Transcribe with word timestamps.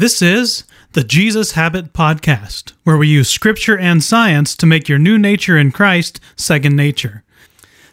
This 0.00 0.22
is 0.22 0.64
the 0.94 1.04
Jesus 1.04 1.52
Habit 1.52 1.92
Podcast, 1.92 2.72
where 2.84 2.96
we 2.96 3.06
use 3.06 3.28
scripture 3.28 3.76
and 3.76 4.02
science 4.02 4.56
to 4.56 4.64
make 4.64 4.88
your 4.88 4.98
new 4.98 5.18
nature 5.18 5.58
in 5.58 5.72
Christ 5.72 6.18
second 6.36 6.74
nature. 6.74 7.22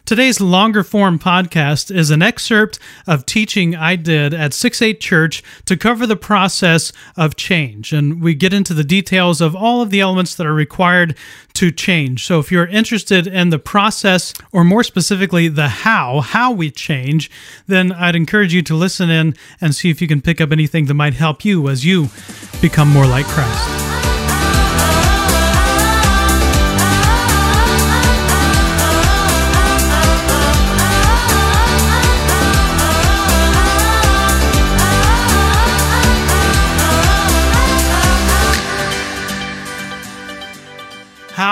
Today's 0.08 0.40
longer 0.40 0.82
form 0.82 1.18
podcast 1.18 1.94
is 1.94 2.10
an 2.10 2.22
excerpt 2.22 2.78
of 3.06 3.26
teaching 3.26 3.76
I 3.76 3.94
did 3.94 4.32
at 4.32 4.54
6 4.54 4.80
8 4.80 5.00
Church 5.02 5.42
to 5.66 5.76
cover 5.76 6.06
the 6.06 6.16
process 6.16 6.94
of 7.14 7.36
change. 7.36 7.92
And 7.92 8.22
we 8.22 8.34
get 8.34 8.54
into 8.54 8.72
the 8.72 8.84
details 8.84 9.42
of 9.42 9.54
all 9.54 9.82
of 9.82 9.90
the 9.90 10.00
elements 10.00 10.34
that 10.36 10.46
are 10.46 10.54
required 10.54 11.14
to 11.52 11.70
change. 11.70 12.24
So 12.24 12.38
if 12.38 12.50
you're 12.50 12.68
interested 12.68 13.26
in 13.26 13.50
the 13.50 13.58
process, 13.58 14.32
or 14.50 14.64
more 14.64 14.82
specifically, 14.82 15.46
the 15.48 15.68
how, 15.68 16.22
how 16.22 16.52
we 16.52 16.70
change, 16.70 17.30
then 17.66 17.92
I'd 17.92 18.16
encourage 18.16 18.54
you 18.54 18.62
to 18.62 18.74
listen 18.74 19.10
in 19.10 19.34
and 19.60 19.74
see 19.74 19.90
if 19.90 20.00
you 20.00 20.08
can 20.08 20.22
pick 20.22 20.40
up 20.40 20.52
anything 20.52 20.86
that 20.86 20.94
might 20.94 21.14
help 21.14 21.44
you 21.44 21.68
as 21.68 21.84
you 21.84 22.08
become 22.62 22.88
more 22.88 23.06
like 23.06 23.26
Christ. 23.26 23.97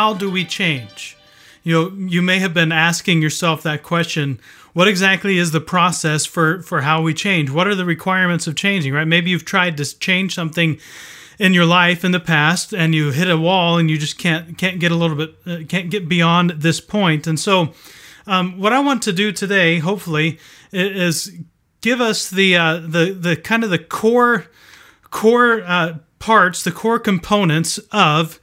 How 0.06 0.14
do 0.14 0.30
we 0.30 0.44
change? 0.44 1.16
You 1.64 1.72
know, 1.72 2.06
you 2.06 2.22
may 2.22 2.38
have 2.38 2.54
been 2.54 2.70
asking 2.70 3.20
yourself 3.22 3.64
that 3.64 3.82
question. 3.82 4.38
What 4.72 4.86
exactly 4.86 5.36
is 5.36 5.50
the 5.50 5.60
process 5.60 6.24
for 6.24 6.62
for 6.62 6.82
how 6.82 7.02
we 7.02 7.12
change? 7.12 7.50
What 7.50 7.66
are 7.66 7.74
the 7.74 7.84
requirements 7.84 8.46
of 8.46 8.54
changing, 8.54 8.92
right? 8.94 9.08
Maybe 9.08 9.30
you've 9.30 9.44
tried 9.44 9.76
to 9.78 9.98
change 9.98 10.32
something 10.32 10.78
in 11.40 11.54
your 11.54 11.66
life 11.66 12.04
in 12.04 12.12
the 12.12 12.20
past 12.20 12.72
and 12.72 12.94
you 12.94 13.10
hit 13.10 13.28
a 13.28 13.36
wall 13.36 13.78
and 13.78 13.90
you 13.90 13.98
just 13.98 14.16
can't 14.16 14.56
can't 14.56 14.78
get 14.78 14.92
a 14.92 14.94
little 14.94 15.16
bit 15.16 15.34
uh, 15.44 15.58
can't 15.68 15.90
get 15.90 16.08
beyond 16.08 16.50
this 16.50 16.80
point. 16.80 17.26
And 17.26 17.40
so 17.40 17.72
um, 18.28 18.60
what 18.60 18.72
I 18.72 18.78
want 18.78 19.02
to 19.02 19.12
do 19.12 19.32
today, 19.32 19.80
hopefully, 19.80 20.38
is 20.70 21.32
give 21.80 22.00
us 22.00 22.30
the 22.30 22.56
uh, 22.56 22.74
the 22.76 23.04
the 23.10 23.34
kind 23.34 23.64
of 23.64 23.70
the 23.70 23.80
core 23.80 24.46
core 25.10 25.64
uh, 25.66 25.94
parts, 26.20 26.62
the 26.62 26.70
core 26.70 27.00
components 27.00 27.78
of 27.90 28.38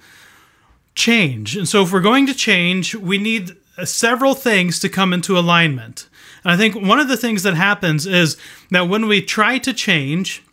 change. 0.96 1.58
And 1.58 1.68
so, 1.68 1.84
if 1.84 1.92
we're 1.92 2.02
going 2.02 2.28
to 2.28 2.34
change, 2.34 2.96
we 2.96 3.18
need 3.18 3.56
several 3.84 4.36
things 4.36 4.80
to 4.80 4.90
come 4.90 5.14
into 5.14 5.38
alignment. 5.38 6.08
And 6.44 6.52
I 6.52 6.58
think 6.58 6.76
one 6.76 7.00
of 7.00 7.08
the 7.08 7.18
things 7.18 7.44
that 7.44 7.56
happens 7.56 8.06
is 8.06 8.38
that 8.70 8.88
when 8.88 9.08
we 9.08 9.22
try 9.22 9.58
to 9.60 9.74
change, 9.74 10.44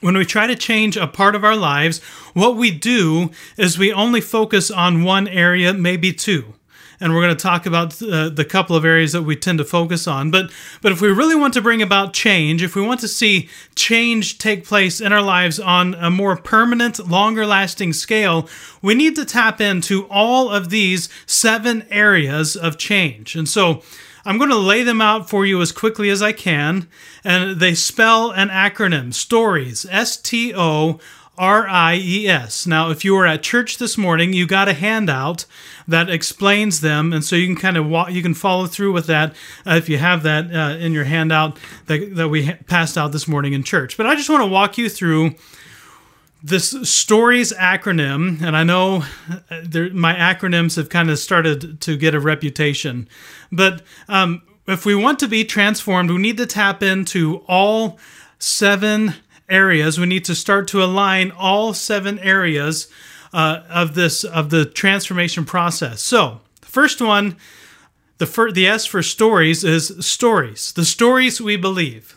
when 0.00 0.16
we 0.16 0.24
try 0.24 0.46
to 0.46 0.56
change 0.56 0.96
a 0.96 1.06
part 1.06 1.34
of 1.34 1.44
our 1.44 1.56
lives, 1.56 2.02
what 2.32 2.56
we 2.56 2.70
do 2.70 3.30
is 3.56 3.78
we 3.78 3.92
only 3.92 4.20
focus 4.20 4.70
on 4.70 5.04
one 5.04 5.28
area, 5.28 5.72
maybe 5.72 6.12
two 6.12 6.55
and 7.00 7.14
we're 7.14 7.22
going 7.22 7.36
to 7.36 7.42
talk 7.42 7.66
about 7.66 8.02
uh, 8.02 8.28
the 8.28 8.44
couple 8.44 8.76
of 8.76 8.84
areas 8.84 9.12
that 9.12 9.22
we 9.22 9.36
tend 9.36 9.58
to 9.58 9.64
focus 9.64 10.06
on. 10.06 10.30
But 10.30 10.50
but 10.82 10.92
if 10.92 11.00
we 11.00 11.08
really 11.08 11.34
want 11.34 11.54
to 11.54 11.60
bring 11.60 11.82
about 11.82 12.12
change, 12.12 12.62
if 12.62 12.74
we 12.74 12.82
want 12.82 13.00
to 13.00 13.08
see 13.08 13.48
change 13.74 14.38
take 14.38 14.64
place 14.64 15.00
in 15.00 15.12
our 15.12 15.22
lives 15.22 15.60
on 15.60 15.94
a 15.94 16.10
more 16.10 16.36
permanent, 16.36 17.08
longer 17.08 17.46
lasting 17.46 17.92
scale, 17.92 18.48
we 18.82 18.94
need 18.94 19.16
to 19.16 19.24
tap 19.24 19.60
into 19.60 20.06
all 20.08 20.50
of 20.50 20.70
these 20.70 21.08
seven 21.26 21.86
areas 21.90 22.56
of 22.56 22.78
change. 22.78 23.36
And 23.36 23.48
so 23.48 23.82
I'm 24.24 24.38
going 24.38 24.50
to 24.50 24.56
lay 24.56 24.82
them 24.82 25.00
out 25.00 25.30
for 25.30 25.46
you 25.46 25.62
as 25.62 25.70
quickly 25.70 26.10
as 26.10 26.20
I 26.20 26.32
can. 26.32 26.88
And 27.22 27.60
they 27.60 27.74
spell 27.74 28.32
an 28.32 28.48
acronym 28.48 29.14
STORIES, 29.14 29.86
S 29.88 30.16
T 30.16 30.52
O 30.54 30.98
R 31.38 31.68
I 31.68 31.96
E 31.96 32.28
S. 32.28 32.66
Now, 32.66 32.90
if 32.90 33.04
you 33.04 33.14
were 33.14 33.26
at 33.26 33.42
church 33.42 33.78
this 33.78 33.98
morning, 33.98 34.32
you 34.32 34.46
got 34.46 34.68
a 34.68 34.72
handout 34.72 35.44
that 35.86 36.08
explains 36.10 36.80
them, 36.80 37.12
and 37.12 37.24
so 37.24 37.36
you 37.36 37.46
can 37.46 37.56
kind 37.56 37.76
of 37.76 37.86
walk, 37.86 38.10
you 38.10 38.22
can 38.22 38.34
follow 38.34 38.66
through 38.66 38.92
with 38.92 39.06
that 39.06 39.34
uh, 39.66 39.74
if 39.74 39.88
you 39.88 39.98
have 39.98 40.22
that 40.22 40.52
uh, 40.52 40.76
in 40.78 40.92
your 40.92 41.04
handout 41.04 41.58
that, 41.86 42.14
that 42.16 42.28
we 42.28 42.46
ha- 42.46 42.58
passed 42.66 42.96
out 42.98 43.12
this 43.12 43.28
morning 43.28 43.52
in 43.52 43.62
church. 43.62 43.96
But 43.96 44.06
I 44.06 44.14
just 44.14 44.30
want 44.30 44.42
to 44.42 44.48
walk 44.48 44.78
you 44.78 44.88
through 44.88 45.34
this 46.42 46.70
stories 46.88 47.52
acronym, 47.52 48.40
and 48.42 48.56
I 48.56 48.64
know 48.64 49.04
uh, 49.28 49.60
there, 49.62 49.90
my 49.92 50.14
acronyms 50.14 50.76
have 50.76 50.88
kind 50.88 51.10
of 51.10 51.18
started 51.18 51.80
to 51.82 51.96
get 51.96 52.14
a 52.14 52.20
reputation, 52.20 53.08
but 53.52 53.82
um, 54.08 54.42
if 54.66 54.84
we 54.84 54.94
want 54.94 55.18
to 55.20 55.28
be 55.28 55.44
transformed, 55.44 56.10
we 56.10 56.18
need 56.18 56.36
to 56.38 56.46
tap 56.46 56.82
into 56.82 57.44
all 57.46 57.98
seven 58.38 59.14
areas. 59.48 59.98
We 59.98 60.06
need 60.06 60.24
to 60.26 60.34
start 60.34 60.68
to 60.68 60.82
align 60.82 61.30
all 61.30 61.74
seven 61.74 62.18
areas 62.18 62.88
uh, 63.32 63.62
of 63.68 63.94
this 63.94 64.24
of 64.24 64.50
the 64.50 64.64
transformation 64.64 65.44
process. 65.44 66.00
So, 66.02 66.40
the 66.60 66.66
first 66.66 67.00
one, 67.00 67.36
the 68.18 68.26
fir- 68.26 68.52
the 68.52 68.66
S 68.66 68.86
for 68.86 69.02
stories 69.02 69.64
is 69.64 70.04
stories. 70.04 70.72
The 70.72 70.84
stories 70.84 71.40
we 71.40 71.56
believe. 71.56 72.16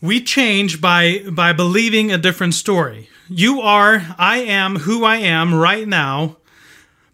We 0.00 0.22
change 0.22 0.80
by 0.80 1.24
by 1.30 1.52
believing 1.52 2.12
a 2.12 2.18
different 2.18 2.54
story. 2.54 3.08
You 3.28 3.60
are, 3.60 4.14
I 4.18 4.38
am 4.38 4.76
who 4.80 5.04
I 5.04 5.16
am 5.16 5.52
right 5.52 5.88
now 5.88 6.36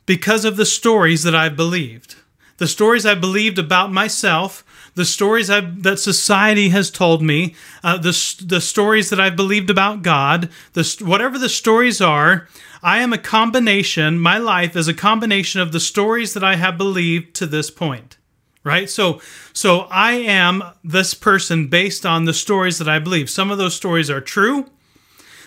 because 0.04 0.44
of 0.44 0.56
the 0.56 0.66
stories 0.66 1.22
that 1.22 1.34
I've 1.34 1.56
believed. 1.56 2.16
The 2.58 2.68
stories 2.68 3.06
I 3.06 3.14
believed 3.14 3.58
about 3.58 3.92
myself, 3.92 4.62
the 4.94 5.04
stories 5.04 5.48
I've, 5.48 5.82
that 5.82 5.98
society 5.98 6.68
has 6.68 6.90
told 6.90 7.22
me, 7.22 7.54
uh, 7.82 7.98
the, 7.98 8.44
the 8.44 8.60
stories 8.60 9.10
that 9.10 9.20
I've 9.20 9.36
believed 9.36 9.70
about 9.70 10.02
God, 10.02 10.50
the, 10.74 10.96
whatever 11.02 11.38
the 11.38 11.48
stories 11.48 12.00
are, 12.00 12.48
I 12.82 12.98
am 12.98 13.12
a 13.12 13.18
combination, 13.18 14.18
my 14.18 14.38
life 14.38 14.76
is 14.76 14.88
a 14.88 14.94
combination 14.94 15.60
of 15.60 15.72
the 15.72 15.80
stories 15.80 16.34
that 16.34 16.44
I 16.44 16.56
have 16.56 16.76
believed 16.76 17.34
to 17.36 17.46
this 17.46 17.70
point. 17.70 18.18
Right? 18.64 18.88
So 18.88 19.20
so 19.52 19.88
I 19.90 20.12
am 20.12 20.62
this 20.84 21.14
person 21.14 21.66
based 21.66 22.06
on 22.06 22.26
the 22.26 22.34
stories 22.34 22.78
that 22.78 22.88
I 22.88 23.00
believe. 23.00 23.28
Some 23.28 23.50
of 23.50 23.58
those 23.58 23.74
stories 23.74 24.08
are 24.08 24.20
true. 24.20 24.66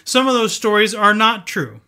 Some 0.03 0.27
of 0.27 0.33
those 0.33 0.53
stories 0.53 0.93
are 0.93 1.13
not 1.13 1.47
true. 1.47 1.79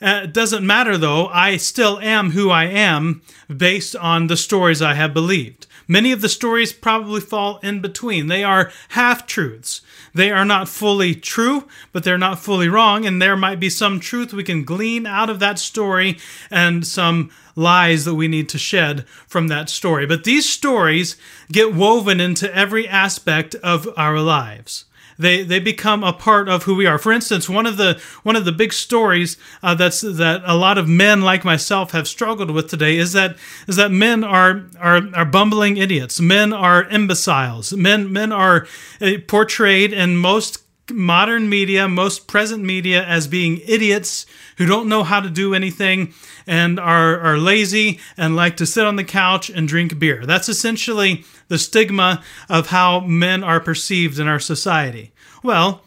Uh, 0.00 0.22
it 0.24 0.32
doesn't 0.32 0.64
matter 0.64 0.96
though, 0.96 1.26
I 1.26 1.56
still 1.56 1.98
am 1.98 2.30
who 2.30 2.50
I 2.50 2.64
am 2.66 3.22
based 3.54 3.96
on 3.96 4.28
the 4.28 4.36
stories 4.36 4.80
I 4.80 4.94
have 4.94 5.12
believed. 5.12 5.66
Many 5.90 6.12
of 6.12 6.20
the 6.20 6.28
stories 6.28 6.72
probably 6.72 7.20
fall 7.20 7.58
in 7.64 7.80
between. 7.80 8.28
They 8.28 8.44
are 8.44 8.70
half 8.90 9.26
truths. 9.26 9.80
They 10.14 10.30
are 10.30 10.44
not 10.44 10.68
fully 10.68 11.16
true, 11.16 11.66
but 11.90 12.04
they're 12.04 12.16
not 12.16 12.38
fully 12.38 12.68
wrong. 12.68 13.04
And 13.04 13.20
there 13.20 13.36
might 13.36 13.58
be 13.58 13.68
some 13.68 13.98
truth 13.98 14.32
we 14.32 14.44
can 14.44 14.62
glean 14.62 15.04
out 15.04 15.28
of 15.28 15.40
that 15.40 15.58
story 15.58 16.16
and 16.48 16.86
some 16.86 17.32
lies 17.56 18.04
that 18.04 18.14
we 18.14 18.28
need 18.28 18.48
to 18.50 18.56
shed 18.56 19.04
from 19.26 19.48
that 19.48 19.68
story. 19.68 20.06
But 20.06 20.22
these 20.22 20.48
stories 20.48 21.16
get 21.50 21.74
woven 21.74 22.20
into 22.20 22.54
every 22.54 22.86
aspect 22.86 23.56
of 23.56 23.88
our 23.96 24.20
lives 24.20 24.84
they 25.20 25.42
they 25.42 25.60
become 25.60 26.02
a 26.02 26.12
part 26.12 26.48
of 26.48 26.64
who 26.64 26.74
we 26.74 26.86
are. 26.86 26.98
For 26.98 27.12
instance, 27.12 27.48
one 27.48 27.66
of 27.66 27.76
the 27.76 28.00
one 28.22 28.36
of 28.36 28.44
the 28.44 28.52
big 28.52 28.72
stories 28.72 29.36
uh, 29.62 29.74
that's 29.74 30.00
that 30.00 30.42
a 30.44 30.56
lot 30.56 30.78
of 30.78 30.88
men 30.88 31.22
like 31.22 31.44
myself 31.44 31.92
have 31.92 32.08
struggled 32.08 32.50
with 32.50 32.68
today 32.68 32.96
is 32.96 33.12
that 33.12 33.36
is 33.68 33.76
that 33.76 33.90
men 33.90 34.24
are 34.24 34.66
are 34.78 35.02
are 35.14 35.24
bumbling 35.24 35.76
idiots. 35.76 36.20
Men 36.20 36.52
are 36.52 36.84
imbeciles. 36.84 37.72
Men 37.72 38.12
men 38.12 38.32
are 38.32 38.66
uh, 39.00 39.12
portrayed 39.26 39.92
in 39.92 40.16
most 40.16 40.62
modern 40.90 41.48
media, 41.48 41.88
most 41.88 42.26
present 42.26 42.64
media, 42.64 43.04
as 43.04 43.28
being 43.28 43.60
idiots 43.66 44.26
who 44.60 44.66
don't 44.66 44.90
know 44.90 45.02
how 45.02 45.20
to 45.20 45.30
do 45.30 45.54
anything 45.54 46.12
and 46.46 46.78
are, 46.78 47.18
are 47.18 47.38
lazy 47.38 47.98
and 48.18 48.36
like 48.36 48.58
to 48.58 48.66
sit 48.66 48.84
on 48.84 48.96
the 48.96 49.02
couch 49.02 49.48
and 49.48 49.66
drink 49.66 49.98
beer. 49.98 50.26
That's 50.26 50.50
essentially 50.50 51.24
the 51.48 51.56
stigma 51.56 52.22
of 52.46 52.66
how 52.66 53.00
men 53.00 53.42
are 53.42 53.58
perceived 53.58 54.18
in 54.18 54.28
our 54.28 54.38
society. 54.38 55.12
Well, 55.42 55.80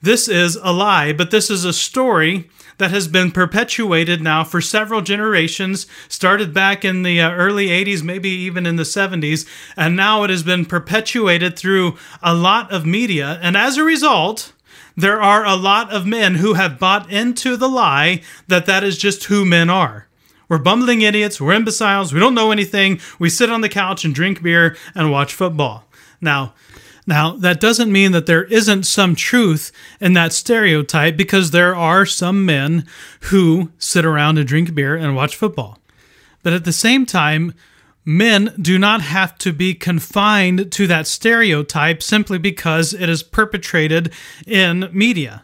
this 0.00 0.26
is 0.26 0.56
a 0.62 0.72
lie, 0.72 1.12
but 1.12 1.32
this 1.32 1.50
is 1.50 1.66
a 1.66 1.72
story 1.74 2.48
that 2.78 2.90
has 2.90 3.08
been 3.08 3.30
perpetuated 3.30 4.22
now 4.22 4.42
for 4.42 4.62
several 4.62 5.02
generations, 5.02 5.86
started 6.08 6.54
back 6.54 6.82
in 6.82 7.02
the 7.02 7.20
uh, 7.20 7.30
early 7.30 7.66
80s, 7.68 8.02
maybe 8.02 8.30
even 8.30 8.64
in 8.64 8.76
the 8.76 8.84
70s, 8.84 9.46
and 9.76 9.96
now 9.96 10.22
it 10.22 10.30
has 10.30 10.42
been 10.42 10.64
perpetuated 10.64 11.58
through 11.58 11.98
a 12.22 12.34
lot 12.34 12.72
of 12.72 12.86
media. 12.86 13.38
And 13.42 13.54
as 13.54 13.76
a 13.76 13.84
result, 13.84 14.53
there 14.96 15.20
are 15.20 15.44
a 15.44 15.56
lot 15.56 15.92
of 15.92 16.06
men 16.06 16.36
who 16.36 16.54
have 16.54 16.78
bought 16.78 17.10
into 17.10 17.56
the 17.56 17.68
lie 17.68 18.22
that 18.48 18.66
that 18.66 18.84
is 18.84 18.98
just 18.98 19.24
who 19.24 19.44
men 19.44 19.68
are. 19.70 20.08
We're 20.48 20.58
bumbling 20.58 21.02
idiots, 21.02 21.40
we're 21.40 21.54
imbeciles, 21.54 22.12
we 22.12 22.20
don't 22.20 22.34
know 22.34 22.52
anything, 22.52 23.00
we 23.18 23.30
sit 23.30 23.50
on 23.50 23.62
the 23.62 23.68
couch 23.68 24.04
and 24.04 24.14
drink 24.14 24.42
beer 24.42 24.76
and 24.94 25.10
watch 25.10 25.32
football. 25.32 25.84
Now, 26.20 26.54
now, 27.06 27.32
that 27.36 27.60
doesn't 27.60 27.92
mean 27.92 28.12
that 28.12 28.24
there 28.24 28.44
isn't 28.44 28.84
some 28.84 29.14
truth 29.14 29.70
in 30.00 30.14
that 30.14 30.32
stereotype 30.32 31.16
because 31.18 31.50
there 31.50 31.76
are 31.76 32.06
some 32.06 32.46
men 32.46 32.86
who 33.22 33.72
sit 33.78 34.06
around 34.06 34.38
and 34.38 34.48
drink 34.48 34.74
beer 34.74 34.96
and 34.96 35.14
watch 35.14 35.36
football. 35.36 35.78
But 36.42 36.54
at 36.54 36.64
the 36.64 36.72
same 36.72 37.04
time, 37.04 37.52
Men 38.04 38.54
do 38.60 38.78
not 38.78 39.00
have 39.00 39.38
to 39.38 39.52
be 39.52 39.74
confined 39.74 40.70
to 40.72 40.86
that 40.86 41.06
stereotype 41.06 42.02
simply 42.02 42.38
because 42.38 42.92
it 42.92 43.08
is 43.08 43.22
perpetrated 43.22 44.12
in 44.46 44.90
media 44.92 45.43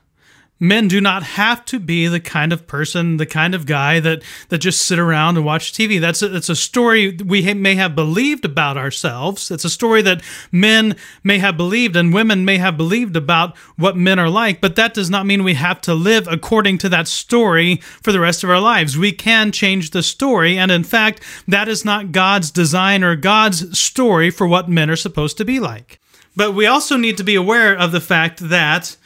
men 0.61 0.87
do 0.87 1.01
not 1.01 1.23
have 1.23 1.65
to 1.65 1.81
be 1.81 2.07
the 2.07 2.21
kind 2.21 2.53
of 2.53 2.67
person, 2.67 3.17
the 3.17 3.27
kind 3.27 3.55
of 3.55 3.67
guy 3.67 3.99
that 3.99 4.23
that 4.51 4.59
just 4.59 4.83
sit 4.83 4.99
around 4.99 5.39
and 5.39 5.47
watch 5.47 5.73
TV. 5.73 5.99
That's 5.99 6.23
a, 6.23 6.37
it's 6.37 6.51
a 6.51 6.55
story 6.57 7.17
we 7.25 7.53
may 7.55 7.75
have 7.75 7.95
believed 7.97 8.45
about 8.45 8.77
ourselves. 8.77 9.51
It's 9.51 9.65
a 9.65 9.71
story 9.71 10.03
that 10.03 10.23
men 10.53 10.97
may 11.25 11.39
have 11.39 11.57
believed 11.57 11.97
and 11.97 12.13
women 12.13 12.45
may 12.45 12.59
have 12.59 12.77
believed 12.77 13.17
about 13.17 13.57
what 13.77 13.97
men 13.97 14.19
are 14.19 14.29
like, 14.29 14.61
but 14.61 14.77
that 14.77 14.95
does 14.95 15.09
not 15.09 15.27
mean 15.27 15.43
we 15.43 15.55
have 15.55 15.81
to 15.83 15.95
live 15.95 16.29
according 16.29 16.79
to 16.79 16.89
that 16.91 17.09
story 17.09 17.77
for 17.77 18.13
the 18.13 18.21
rest 18.21 18.45
of 18.45 18.51
our 18.51 18.61
lives. 18.61 18.99
We 18.99 19.13
can 19.13 19.53
change 19.53 19.91
the 19.91 20.03
story, 20.03 20.59
and 20.59 20.71
in 20.71 20.85
fact, 20.85 21.23
that 21.49 21.69
is 21.69 21.85
not 21.85 22.13
God's 22.13 22.51
design 22.51 23.03
or 23.03 23.17
God's 23.17 23.79
story 23.79 24.31
for 24.31 24.47
what 24.47 24.69
men 24.69 24.91
are 24.91 24.97
supposed 24.97 25.39
to 25.39 25.45
be 25.45 25.59
like. 25.59 26.01
But 26.37 26.53
we 26.53 26.67
also 26.67 26.97
need 26.97 27.17
to 27.17 27.25
be 27.25 27.35
aware 27.35 27.77
of 27.77 27.93
the 27.93 28.01
fact 28.01 28.49
that 28.49 28.97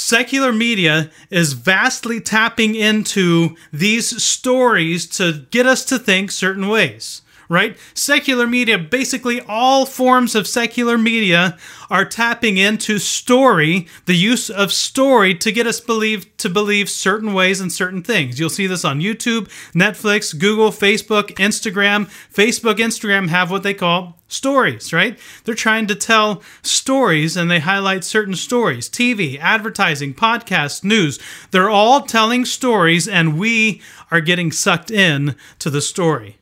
secular 0.00 0.52
media 0.52 1.10
is 1.30 1.52
vastly 1.52 2.20
tapping 2.20 2.74
into 2.74 3.56
these 3.72 4.22
stories 4.22 5.06
to 5.06 5.46
get 5.50 5.66
us 5.66 5.84
to 5.84 5.98
think 5.98 6.30
certain 6.30 6.68
ways 6.68 7.22
right? 7.50 7.76
Secular 7.94 8.46
media, 8.46 8.78
basically 8.78 9.40
all 9.42 9.84
forms 9.84 10.36
of 10.36 10.46
secular 10.46 10.96
media 10.96 11.58
are 11.90 12.04
tapping 12.04 12.56
into 12.56 13.00
story, 13.00 13.88
the 14.06 14.14
use 14.14 14.48
of 14.48 14.72
story 14.72 15.34
to 15.34 15.50
get 15.50 15.66
us 15.66 15.80
believe 15.80 16.34
to 16.38 16.48
believe 16.48 16.88
certain 16.88 17.34
ways 17.34 17.60
and 17.60 17.72
certain 17.72 18.02
things. 18.02 18.38
You'll 18.38 18.48
see 18.50 18.68
this 18.68 18.84
on 18.84 19.00
YouTube, 19.00 19.48
Netflix, 19.72 20.38
Google, 20.38 20.70
Facebook, 20.70 21.32
Instagram. 21.34 22.08
Facebook, 22.32 22.76
Instagram 22.76 23.28
have 23.28 23.50
what 23.50 23.64
they 23.64 23.74
call 23.74 24.16
stories, 24.28 24.92
right? 24.92 25.18
They're 25.42 25.56
trying 25.56 25.88
to 25.88 25.96
tell 25.96 26.42
stories 26.62 27.36
and 27.36 27.50
they 27.50 27.58
highlight 27.58 28.04
certain 28.04 28.36
stories. 28.36 28.88
TV, 28.88 29.40
advertising, 29.40 30.14
podcast, 30.14 30.84
news. 30.84 31.18
They're 31.50 31.68
all 31.68 32.02
telling 32.02 32.44
stories 32.44 33.08
and 33.08 33.36
we 33.40 33.82
are 34.12 34.20
getting 34.20 34.52
sucked 34.52 34.92
in 34.92 35.34
to 35.58 35.68
the 35.68 35.82
story. 35.82 36.39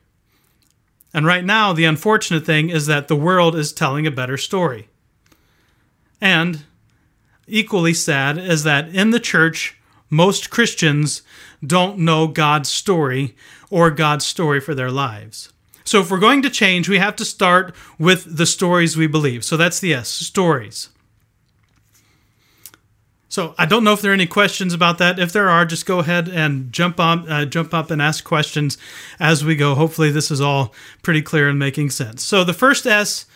And 1.13 1.25
right 1.25 1.43
now, 1.43 1.73
the 1.73 1.85
unfortunate 1.85 2.45
thing 2.45 2.69
is 2.69 2.85
that 2.85 3.07
the 3.07 3.15
world 3.15 3.55
is 3.55 3.73
telling 3.73 4.05
a 4.05 4.11
better 4.11 4.37
story. 4.37 4.89
And 6.21 6.65
equally 7.47 7.93
sad 7.93 8.37
is 8.37 8.63
that 8.63 8.89
in 8.89 9.09
the 9.09 9.19
church, 9.19 9.77
most 10.09 10.49
Christians 10.49 11.21
don't 11.65 11.99
know 11.99 12.27
God's 12.27 12.69
story 12.69 13.35
or 13.69 13.91
God's 13.91 14.25
story 14.25 14.59
for 14.59 14.75
their 14.75 14.91
lives. 14.91 15.51
So, 15.83 16.01
if 16.01 16.11
we're 16.11 16.19
going 16.19 16.43
to 16.43 16.49
change, 16.51 16.87
we 16.87 16.99
have 16.99 17.15
to 17.15 17.25
start 17.25 17.73
with 17.97 18.37
the 18.37 18.45
stories 18.45 18.95
we 18.95 19.07
believe. 19.07 19.43
So, 19.43 19.57
that's 19.57 19.79
the 19.79 19.93
S 19.93 20.09
stories. 20.09 20.89
So 23.29 23.53
I 23.59 23.65
don't 23.65 23.83
know 23.83 23.93
if 23.93 24.01
there 24.01 24.11
are 24.11 24.15
any 24.15 24.25
questions 24.25 24.73
about 24.73 24.97
that. 24.97 25.19
If 25.19 25.31
there 25.31 25.49
are, 25.49 25.63
just 25.63 25.85
go 25.85 25.99
ahead 25.99 26.27
and 26.27 26.73
jump 26.73 26.99
on, 26.99 27.31
uh, 27.31 27.45
jump 27.45 27.73
up 27.73 27.91
and 27.91 28.01
ask 28.01 28.23
questions 28.23 28.77
as 29.19 29.45
we 29.45 29.55
go. 29.55 29.75
Hopefully, 29.75 30.11
this 30.11 30.31
is 30.31 30.41
all 30.41 30.73
pretty 31.03 31.21
clear 31.21 31.47
and 31.47 31.59
making 31.59 31.91
sense. 31.91 32.23
So 32.23 32.43
the 32.43 32.53
first 32.53 32.87
S 32.87 33.27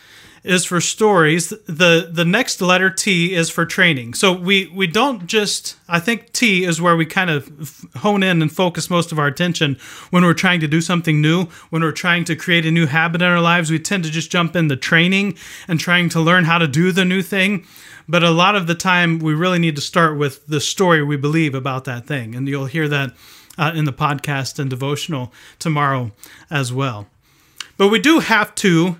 is 0.44 0.64
for 0.64 0.80
stories. 0.80 1.48
The 1.66 2.08
the 2.12 2.24
next 2.24 2.60
letter 2.60 2.90
T 2.90 3.34
is 3.34 3.50
for 3.50 3.64
training. 3.64 4.14
So 4.14 4.32
we 4.32 4.66
we 4.74 4.86
don't 4.86 5.26
just 5.26 5.76
I 5.88 6.00
think 6.00 6.32
T 6.32 6.64
is 6.64 6.80
where 6.80 6.96
we 6.96 7.06
kind 7.06 7.30
of 7.30 7.86
hone 7.96 8.22
in 8.22 8.42
and 8.42 8.52
focus 8.52 8.90
most 8.90 9.10
of 9.10 9.18
our 9.18 9.26
attention 9.26 9.78
when 10.10 10.22
we're 10.22 10.34
trying 10.34 10.60
to 10.60 10.68
do 10.68 10.80
something 10.80 11.20
new, 11.20 11.46
when 11.70 11.82
we're 11.82 11.92
trying 11.92 12.24
to 12.24 12.36
create 12.36 12.66
a 12.66 12.70
new 12.70 12.86
habit 12.86 13.22
in 13.22 13.28
our 13.28 13.40
lives, 13.40 13.70
we 13.70 13.78
tend 13.78 14.04
to 14.04 14.10
just 14.10 14.30
jump 14.30 14.54
into 14.54 14.76
training 14.76 15.38
and 15.66 15.80
trying 15.80 16.10
to 16.10 16.20
learn 16.20 16.44
how 16.44 16.58
to 16.58 16.68
do 16.68 16.92
the 16.92 17.04
new 17.04 17.22
thing. 17.22 17.64
But 18.08 18.22
a 18.22 18.30
lot 18.30 18.54
of 18.54 18.66
the 18.66 18.74
time, 18.74 19.18
we 19.18 19.34
really 19.34 19.58
need 19.58 19.76
to 19.76 19.82
start 19.82 20.18
with 20.18 20.46
the 20.46 20.60
story 20.60 21.02
we 21.02 21.16
believe 21.16 21.54
about 21.54 21.84
that 21.84 22.06
thing. 22.06 22.34
And 22.34 22.46
you'll 22.48 22.66
hear 22.66 22.88
that 22.88 23.12
uh, 23.56 23.72
in 23.74 23.84
the 23.84 23.92
podcast 23.92 24.58
and 24.58 24.68
devotional 24.68 25.32
tomorrow 25.58 26.12
as 26.50 26.72
well. 26.72 27.06
But 27.76 27.88
we 27.88 27.98
do 27.98 28.20
have 28.20 28.54
to 28.56 28.96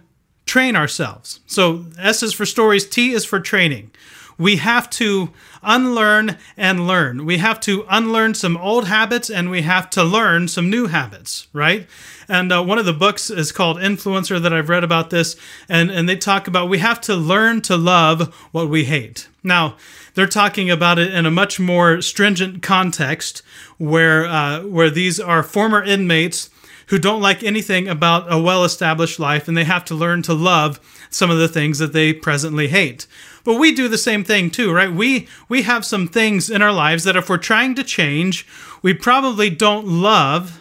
train 0.47 0.77
ourselves. 0.77 1.41
So 1.47 1.87
S 1.99 2.23
is 2.23 2.35
for 2.35 2.47
stories, 2.47 2.87
T 2.87 3.13
is 3.13 3.25
for 3.25 3.41
training. 3.41 3.91
We 4.37 4.57
have 4.57 4.91
to 4.91 5.31
unlearn 5.63 6.39
and 6.57 6.87
learn. 6.87 7.25
We 7.25 7.39
have 7.39 7.61
to 7.61 7.85
unlearn 7.89 8.35
some 8.35 8.57
old 8.57 8.87
habits 8.89 9.31
and 9.31 9.51
we 9.51 9.63
have 9.63 9.89
to 9.91 10.05
learn 10.05 10.49
some 10.49 10.69
new 10.69 10.87
habits, 10.87 11.47
right? 11.53 11.87
And 12.29 12.53
uh, 12.53 12.63
one 12.63 12.79
of 12.79 12.85
the 12.85 12.93
books 12.93 13.31
is 13.31 13.53
called 13.53 13.77
Influencer 13.77 14.41
that 14.43 14.53
I've 14.53 14.69
read 14.69 14.85
about 14.85 15.11
this, 15.11 15.37
and, 15.69 15.91
and 15.91 16.09
they 16.09 16.17
talk 16.17 16.49
about 16.49 16.69
we 16.69 16.79
have 16.79 17.01
to 17.03 17.15
learn 17.15 17.61
to 17.63 17.77
love 17.77 18.35
what 18.51 18.69
we 18.69 18.85
hate. 18.85 19.29
Now, 19.43 19.77
they're 20.15 20.27
talking 20.27 20.71
about 20.71 20.99
it 20.99 21.13
in 21.13 21.27
a 21.27 21.31
much 21.31 21.61
more 21.61 22.01
stringent 22.01 22.63
context 22.63 23.43
where, 23.79 24.27
uh, 24.27 24.63
where 24.63 24.91
these 24.91 25.21
are 25.21 25.43
former 25.43 25.83
inmates 25.83 26.51
who 26.89 26.99
don't 26.99 27.23
like 27.23 27.43
anything 27.43 27.89
about 27.89 28.33
a 28.33 28.39
well 28.39 28.65
established 28.65 29.19
life 29.19 29.49
and 29.49 29.57
they 29.57 29.65
have 29.65 29.85
to 29.87 29.95
learn 29.95 30.23
to 30.23 30.35
love 30.35 30.81
some 31.15 31.31
of 31.31 31.39
the 31.39 31.49
things 31.49 31.79
that 31.79 31.93
they 31.93 32.13
presently 32.13 32.69
hate. 32.69 33.07
But 33.45 33.55
we 33.55 33.73
do 33.73 33.89
the 33.89 33.99
same 33.99 34.25
thing 34.25 34.51
too, 34.51 34.73
right? 34.73 34.93
We 34.93 35.29
we 35.49 35.63
have 35.63 35.85
some 35.85 36.09
things 36.09 36.51
in 36.51 36.63
our 36.63 36.73
lives 36.73 37.05
that 37.05 37.17
if 37.17 37.29
we're 37.29 37.39
trying 37.39 37.75
to 37.77 37.85
change, 37.85 38.47
we 38.83 38.95
probably 38.95 39.51
don't 39.51 39.87
love 39.87 40.61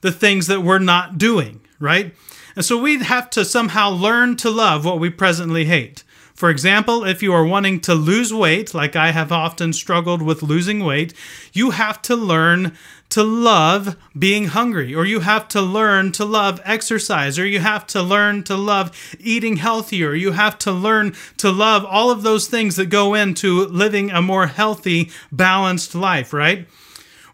the 0.00 0.12
things 0.12 0.46
that 0.46 0.62
we're 0.62 0.78
not 0.78 1.18
doing, 1.18 1.60
right? 1.78 2.14
And 2.54 2.64
so 2.64 2.78
we 2.78 3.02
have 3.02 3.28
to 3.30 3.44
somehow 3.44 3.90
learn 3.90 4.36
to 4.36 4.50
love 4.50 4.84
what 4.84 4.98
we 4.98 5.10
presently 5.10 5.66
hate. 5.66 6.04
For 6.34 6.50
example, 6.50 7.04
if 7.04 7.22
you 7.22 7.32
are 7.32 7.46
wanting 7.46 7.80
to 7.80 7.94
lose 7.94 8.32
weight, 8.32 8.74
like 8.74 8.94
I 8.94 9.10
have 9.10 9.32
often 9.32 9.72
struggled 9.72 10.20
with 10.20 10.42
losing 10.42 10.84
weight, 10.84 11.14
you 11.54 11.70
have 11.70 12.02
to 12.02 12.14
learn 12.14 12.76
to 13.10 13.22
love 13.22 13.96
being 14.18 14.46
hungry, 14.46 14.94
or 14.94 15.04
you 15.04 15.20
have 15.20 15.48
to 15.48 15.62
learn 15.62 16.12
to 16.12 16.24
love 16.24 16.60
exercise, 16.64 17.38
or 17.38 17.46
you 17.46 17.60
have 17.60 17.86
to 17.88 18.02
learn 18.02 18.42
to 18.44 18.56
love 18.56 18.90
eating 19.20 19.56
healthier, 19.56 20.14
you 20.14 20.32
have 20.32 20.58
to 20.58 20.72
learn 20.72 21.14
to 21.36 21.50
love 21.50 21.84
all 21.84 22.10
of 22.10 22.22
those 22.22 22.48
things 22.48 22.76
that 22.76 22.86
go 22.86 23.14
into 23.14 23.66
living 23.66 24.10
a 24.10 24.20
more 24.20 24.46
healthy, 24.46 25.10
balanced 25.30 25.94
life, 25.94 26.32
right? 26.32 26.66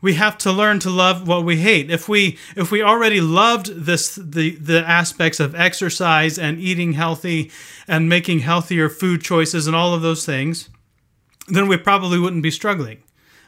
we 0.03 0.15
have 0.15 0.37
to 0.37 0.53
learn 0.53 0.81
to 0.81 0.91
love 0.91 1.27
what 1.27 1.45
we 1.45 1.57
hate. 1.59 1.91
If 1.91 2.09
we 2.09 2.37
if 2.57 2.71
we 2.71 2.83
already 2.83 3.21
loved 3.21 3.67
this 3.87 4.17
the 4.17 4.57
the 4.57 4.87
aspects 4.87 5.41
of 5.41 5.55
exercise 5.55 6.39
and 6.39 6.59
eating 6.59 6.95
healthy 6.95 7.51
and 7.89 8.09
making 8.09 8.41
healthier 8.41 8.91
food 8.91 9.23
choices 9.23 9.67
and 9.67 9.77
all 9.77 9.95
of 9.95 10.03
those 10.03 10.27
things, 10.27 10.69
then 11.49 11.69
we 11.69 11.77
probably 11.77 12.19
wouldn't 12.19 12.43
be 12.43 12.51
struggling. 12.51 13.03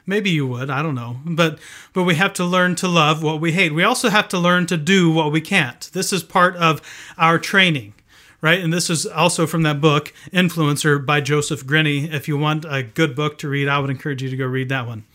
Maybe 0.05 0.29
you 0.29 0.45
would, 0.47 0.69
I 0.69 0.81
don't 0.83 0.95
know. 0.95 1.17
But 1.25 1.59
but 1.93 2.03
we 2.03 2.15
have 2.15 2.33
to 2.33 2.45
learn 2.45 2.75
to 2.75 2.87
love 2.87 3.23
what 3.23 3.41
we 3.41 3.51
hate. 3.53 3.73
We 3.73 3.83
also 3.83 4.09
have 4.09 4.27
to 4.29 4.39
learn 4.39 4.65
to 4.67 4.77
do 4.77 5.11
what 5.11 5.31
we 5.31 5.41
can't. 5.41 5.89
This 5.93 6.13
is 6.13 6.23
part 6.23 6.55
of 6.55 6.81
our 7.17 7.39
training. 7.39 7.93
Right? 8.41 8.59
And 8.59 8.71
this 8.71 8.91
is 8.91 9.07
also 9.07 9.47
from 9.47 9.63
that 9.63 9.81
book, 9.81 10.13
Influencer 10.31 11.03
by 11.03 11.19
Joseph 11.19 11.65
Grenny. 11.65 12.13
If 12.13 12.27
you 12.27 12.37
want 12.37 12.63
a 12.65 12.83
good 12.83 13.15
book 13.15 13.39
to 13.39 13.49
read, 13.49 13.67
I 13.67 13.79
would 13.79 13.89
encourage 13.89 14.21
you 14.21 14.29
to 14.29 14.37
go 14.37 14.45
read 14.45 14.69
that 14.69 14.85
one. 14.85 15.05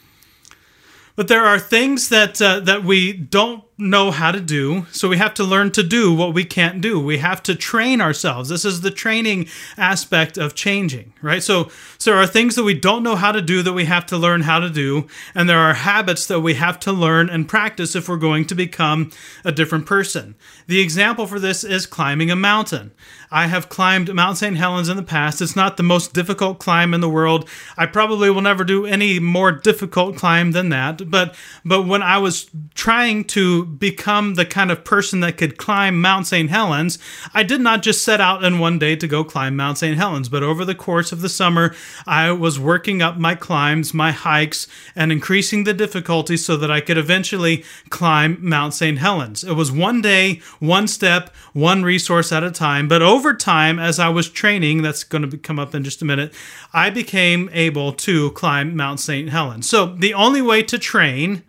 But 1.15 1.29
there 1.29 1.45
are 1.45 1.59
things 1.59 2.09
that 2.09 2.41
uh, 2.43 2.61
that 2.61 2.83
we 2.83 3.13
don't 3.13 3.63
know 3.81 4.11
how 4.11 4.31
to 4.31 4.41
do, 4.41 4.87
so 4.93 5.09
we 5.09 5.17
have 5.17 5.35
to 5.35 5.45
learn 5.45 5.71
to 5.73 5.83
do 5.83 6.13
what 6.13 6.35
we 6.35 6.45
can't 6.45 6.81
do. 6.81 7.01
We 7.01 7.19
have 7.19 7.43
to 7.45 7.55
train 7.55 8.01
ourselves. 8.01 8.49
This 8.49 8.65
is 8.65 8.83
the 8.83 8.91
training 8.91 9.49
aspect 9.77 10.37
of 10.37 10.55
changing, 10.55 11.13
right? 11.23 11.43
So, 11.43 11.71
so 11.99 12.11
there 12.11 12.21
are 12.21 12.27
things 12.27 12.55
that 12.57 12.65
we 12.65 12.75
don't 12.75 13.03
know 13.03 13.17
how 13.17 13.33
to 13.33 13.43
do 13.43 13.63
that 13.63 13.73
we 13.73 13.87
have 13.87 14.07
to 14.07 14.17
learn 14.17 14.43
how 14.43 14.61
to 14.61 14.71
do, 14.71 15.07
and 15.35 15.49
there 15.49 15.59
are 15.59 15.75
habits 15.75 16.27
that 16.27 16.41
we 16.41 16.55
have 16.55 16.79
to 16.81 16.93
learn 16.93 17.31
and 17.31 17.49
practice 17.49 17.97
if 17.97 18.09
we're 18.09 18.17
going 18.17 18.45
to 18.47 18.55
become 18.55 19.11
a 19.45 19.53
different 19.53 19.87
person. 19.87 20.35
The 20.67 20.81
example 20.81 21.27
for 21.27 21.41
this 21.41 21.65
is 21.65 21.87
climbing 21.87 22.31
a 22.31 22.37
mountain. 22.37 22.93
I 23.31 23.47
have 23.47 23.69
climbed 23.69 24.13
Mount 24.13 24.39
St. 24.39 24.57
Helens 24.57 24.89
in 24.89 24.97
the 24.97 25.03
past. 25.03 25.41
It's 25.41 25.55
not 25.55 25.77
the 25.77 25.83
most 25.83 26.13
difficult 26.13 26.59
climb 26.59 26.93
in 26.93 27.01
the 27.01 27.09
world. 27.09 27.49
I 27.77 27.87
probably 27.87 28.31
will 28.31 28.41
never 28.41 28.65
do 28.65 28.87
any 28.87 29.21
more 29.21 29.53
difficult 29.53 30.17
climb 30.17 30.53
than 30.53 30.71
that. 30.71 31.11
But 31.11 31.37
but 31.65 31.87
when 31.87 32.03
I 32.03 32.19
was 32.19 32.51
trying 32.75 33.25
to 33.25 33.70
become 33.79 34.35
the 34.35 34.45
kind 34.45 34.71
of 34.71 34.85
person 34.85 35.21
that 35.21 35.37
could 35.37 35.57
climb 35.57 36.01
Mount 36.01 36.27
St. 36.27 36.51
Helens, 36.51 36.99
I 37.35 37.43
did 37.43 37.61
not 37.61 37.83
just 37.83 38.05
set 38.05 38.21
out 38.21 38.45
in 38.45 38.59
one 38.59 38.79
day 38.79 38.97
to 38.97 39.07
go 39.07 39.25
climb 39.25 39.57
Mount 39.57 39.79
St. 39.79 39.97
Helens, 39.97 40.29
but 40.29 40.43
over 40.43 40.65
the 40.65 40.75
course 40.75 41.13
of 41.13 41.21
the 41.21 41.29
summer, 41.29 41.75
I 42.07 42.33
was 42.33 42.59
working 42.59 43.03
up 43.03 43.19
my 43.19 43.35
climbs, 43.35 43.95
my 43.95 44.13
hikes, 44.13 44.67
and 44.95 45.13
increasing 45.13 45.65
the 45.65 45.75
difficulty 45.75 46.37
so 46.37 46.57
that 46.57 46.71
I 46.71 46.81
could 46.81 46.99
eventually 46.99 47.65
climb 47.91 48.39
Mount 48.41 48.75
St. 48.75 48.99
Helens. 48.99 49.45
It 49.45 49.55
was 49.55 49.71
one 49.71 50.01
day, 50.01 50.41
one 50.59 50.89
step, 50.89 51.35
one 51.53 51.83
resource 51.83 52.33
at 52.33 52.45
a 52.45 52.51
time. 52.51 52.89
But 52.89 53.03
over 53.03 53.35
time, 53.35 53.79
as 53.79 53.99
I 53.99 54.09
was 54.09 54.29
training, 54.29 54.83
that's 54.83 55.05
going 55.05 55.29
to 55.29 55.37
come 55.39 55.59
up 55.59 55.75
in 55.75 55.85
just 55.85 56.03
a 56.03 56.05
minute, 56.05 56.35
I 56.73 56.91
became 56.91 57.51
able 57.53 57.93
to 57.93 58.31
climb 58.33 58.77
Mount 58.77 59.01
St. 59.01 59.29
Helens. 59.29 59.69
So 59.69 59.87
the 59.87 60.15
only 60.15 60.43
way 60.43 60.63
to 60.63 60.79
train 60.79 61.43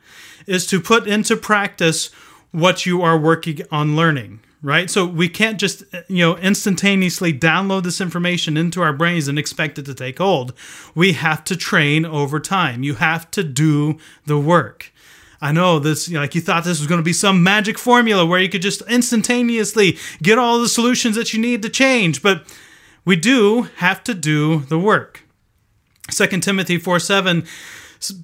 is 0.47 0.65
to 0.67 0.79
put 0.79 1.07
into 1.07 1.35
practice 1.35 2.09
what 2.51 2.85
you 2.85 3.01
are 3.01 3.17
working 3.17 3.61
on 3.71 3.95
learning 3.95 4.39
right? 4.63 4.89
So 4.89 5.05
we 5.05 5.27
can't 5.27 5.59
just, 5.59 5.83
you 6.07 6.23
know, 6.23 6.37
instantaneously 6.37 7.33
download 7.33 7.83
this 7.83 7.99
information 7.99 8.57
into 8.57 8.81
our 8.81 8.93
brains 8.93 9.27
and 9.27 9.39
expect 9.39 9.79
it 9.79 9.85
to 9.85 9.93
take 9.93 10.19
hold. 10.19 10.53
We 10.93 11.13
have 11.13 11.43
to 11.45 11.55
train 11.55 12.05
over 12.05 12.39
time. 12.39 12.83
You 12.83 12.95
have 12.95 13.31
to 13.31 13.43
do 13.43 13.97
the 14.25 14.37
work. 14.37 14.93
I 15.41 15.51
know 15.51 15.79
this, 15.79 16.07
you 16.07 16.15
know, 16.15 16.21
like 16.21 16.35
you 16.35 16.41
thought 16.41 16.63
this 16.63 16.79
was 16.79 16.87
going 16.87 16.99
to 16.99 17.03
be 17.03 17.13
some 17.13 17.41
magic 17.41 17.79
formula 17.79 18.23
where 18.25 18.39
you 18.39 18.49
could 18.49 18.61
just 18.61 18.83
instantaneously 18.83 19.97
get 20.21 20.37
all 20.37 20.61
the 20.61 20.69
solutions 20.69 21.15
that 21.15 21.33
you 21.33 21.39
need 21.41 21.63
to 21.63 21.69
change, 21.69 22.21
but 22.21 22.45
we 23.05 23.15
do 23.15 23.63
have 23.77 24.03
to 24.03 24.13
do 24.13 24.59
the 24.59 24.77
work. 24.77 25.23
2 26.11 26.27
Timothy 26.41 26.77
4 26.77 26.99
7 26.99 27.43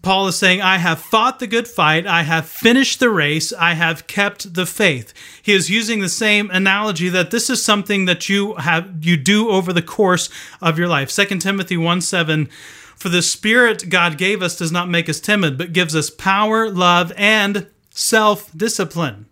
Paul 0.01 0.27
is 0.27 0.35
saying, 0.35 0.61
I 0.61 0.77
have 0.77 0.99
fought 0.99 1.37
the 1.37 1.45
good 1.45 1.67
fight, 1.67 2.07
I 2.07 2.23
have 2.23 2.49
finished 2.49 2.99
the 2.99 3.11
race, 3.11 3.53
I 3.53 3.75
have 3.75 4.07
kept 4.07 4.55
the 4.55 4.65
faith. 4.65 5.13
He 5.41 5.53
is 5.53 5.69
using 5.69 5.99
the 5.99 6.09
same 6.09 6.49
analogy 6.49 7.09
that 7.09 7.29
this 7.29 7.47
is 7.49 7.63
something 7.63 8.05
that 8.05 8.27
you 8.27 8.55
have 8.55 9.05
you 9.05 9.17
do 9.17 9.49
over 9.49 9.71
the 9.71 9.83
course 9.83 10.29
of 10.61 10.79
your 10.79 10.87
life. 10.87 11.15
2 11.15 11.25
Timothy 11.37 11.77
1 11.77 12.01
7 12.01 12.47
For 12.95 13.09
the 13.09 13.21
Spirit 13.21 13.89
God 13.89 14.17
gave 14.17 14.41
us 14.41 14.57
does 14.57 14.71
not 14.71 14.89
make 14.89 15.07
us 15.07 15.19
timid, 15.19 15.59
but 15.59 15.73
gives 15.73 15.95
us 15.95 16.09
power, 16.09 16.71
love, 16.71 17.13
and 17.15 17.67
self 17.91 18.51
discipline. 18.57 19.27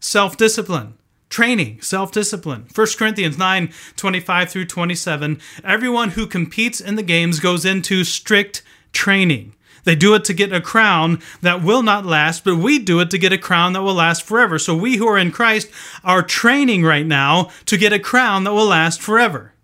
Self 0.00 0.36
discipline 0.38 0.94
training, 1.28 1.80
self 1.82 2.10
discipline. 2.10 2.66
1 2.74 2.86
Corinthians 2.96 3.36
9 3.36 3.72
25 3.96 4.50
through 4.50 4.64
27. 4.64 5.40
Everyone 5.62 6.10
who 6.10 6.26
competes 6.26 6.80
in 6.80 6.94
the 6.94 7.02
games 7.02 7.38
goes 7.38 7.64
into 7.64 8.04
strict 8.04 8.62
training. 8.92 9.54
They 9.88 9.96
do 9.96 10.14
it 10.14 10.26
to 10.26 10.34
get 10.34 10.52
a 10.52 10.60
crown 10.60 11.22
that 11.40 11.62
will 11.62 11.82
not 11.82 12.04
last, 12.04 12.44
but 12.44 12.56
we 12.56 12.78
do 12.78 13.00
it 13.00 13.08
to 13.08 13.16
get 13.16 13.32
a 13.32 13.38
crown 13.38 13.72
that 13.72 13.80
will 13.80 13.94
last 13.94 14.22
forever. 14.22 14.58
So 14.58 14.76
we 14.76 14.98
who 14.98 15.08
are 15.08 15.16
in 15.16 15.32
Christ 15.32 15.70
are 16.04 16.22
training 16.22 16.82
right 16.82 17.06
now 17.06 17.48
to 17.64 17.78
get 17.78 17.94
a 17.94 17.98
crown 17.98 18.44
that 18.44 18.52
will 18.52 18.66
last 18.66 19.00
forever. 19.00 19.54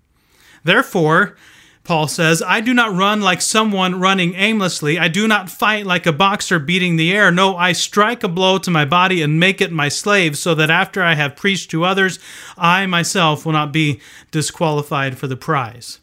Therefore, 0.64 1.36
Paul 1.82 2.08
says, 2.08 2.40
I 2.40 2.62
do 2.62 2.72
not 2.72 2.94
run 2.96 3.20
like 3.20 3.42
someone 3.42 4.00
running 4.00 4.34
aimlessly. 4.34 4.98
I 4.98 5.08
do 5.08 5.28
not 5.28 5.50
fight 5.50 5.84
like 5.84 6.06
a 6.06 6.12
boxer 6.12 6.58
beating 6.58 6.96
the 6.96 7.12
air. 7.12 7.30
No, 7.30 7.54
I 7.58 7.72
strike 7.72 8.24
a 8.24 8.28
blow 8.28 8.56
to 8.56 8.70
my 8.70 8.86
body 8.86 9.20
and 9.20 9.38
make 9.38 9.60
it 9.60 9.72
my 9.72 9.90
slave, 9.90 10.38
so 10.38 10.54
that 10.54 10.70
after 10.70 11.02
I 11.02 11.16
have 11.16 11.36
preached 11.36 11.70
to 11.72 11.84
others, 11.84 12.18
I 12.56 12.86
myself 12.86 13.44
will 13.44 13.52
not 13.52 13.74
be 13.74 14.00
disqualified 14.30 15.18
for 15.18 15.26
the 15.26 15.36
prize. 15.36 16.00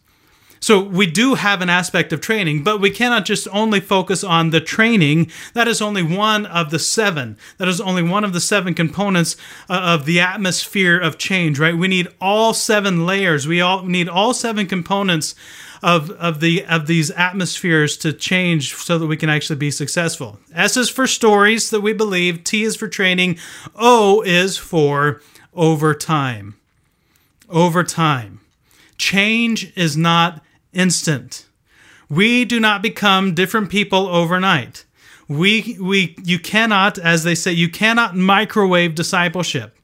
So 0.62 0.80
we 0.80 1.08
do 1.08 1.34
have 1.34 1.62
an 1.62 1.70
aspect 1.70 2.13
of 2.13 2.22
training, 2.22 2.63
but 2.63 2.80
we 2.80 2.91
cannot 2.91 3.25
just 3.25 3.48
only 3.51 3.80
focus 3.80 4.24
on 4.24 4.51
the 4.51 4.62
training. 4.62 5.32
That 5.53 5.68
is 5.68 5.82
only 5.82 6.03
one 6.03 6.46
of 6.46 6.70
the 6.70 6.77
seven. 6.77 7.36
That 7.58 7.68
is 7.68 7.82
only 7.82 8.03
one 8.03 8.24
of 8.24 8.32
the 8.32 8.39
seven 8.39 8.75
components 8.75 9.36
uh, 9.68 9.74
of 9.74 10.06
the 10.06 10.20
atmosphere 10.20 11.00
of 11.00 11.18
change, 11.18 11.58
right? 11.58 11.75
We 11.75 11.88
need 11.88 12.10
all 12.22 12.53
seven 12.53 13.08
layers. 13.08 13.48
We 13.48 13.60
all 13.60 13.84
need 13.84 14.08
all 14.08 14.36
seven 14.36 14.68
components 14.68 15.34
of, 15.82 16.12
of 16.12 16.41
the 16.41 16.63
of 16.65 16.86
these 16.86 17.10
atmospheres 17.10 17.98
to 17.98 18.13
change 18.13 18.75
so 18.75 19.00
that 19.00 19.08
we 19.08 19.18
can 19.18 19.30
actually 19.30 19.56
be 19.56 19.72
successful. 19.72 20.38
S 20.53 20.77
is 20.77 20.89
for 20.89 21.08
stories 21.08 21.72
that 21.72 21.82
we 21.82 21.91
believe, 21.91 22.44
T 22.44 22.63
is 22.63 22.75
for 22.75 22.88
training, 22.88 23.39
O 23.75 24.22
is 24.22 24.58
for 24.58 25.22
over 25.56 25.96
time. 25.96 26.56
Over 27.50 27.84
time. 27.84 28.41
Change 28.98 29.75
is 29.75 29.98
not 29.98 30.44
instant. 30.73 31.45
We 32.09 32.45
do 32.45 32.59
not 32.59 32.81
become 32.81 33.33
different 33.33 33.69
people 33.69 34.07
overnight. 34.07 34.85
We, 35.27 35.77
we, 35.79 36.15
you 36.23 36.39
cannot, 36.39 36.97
as 36.97 37.23
they 37.23 37.35
say, 37.35 37.53
you 37.53 37.69
cannot 37.69 38.17
microwave 38.17 38.95
discipleship. 38.95 39.77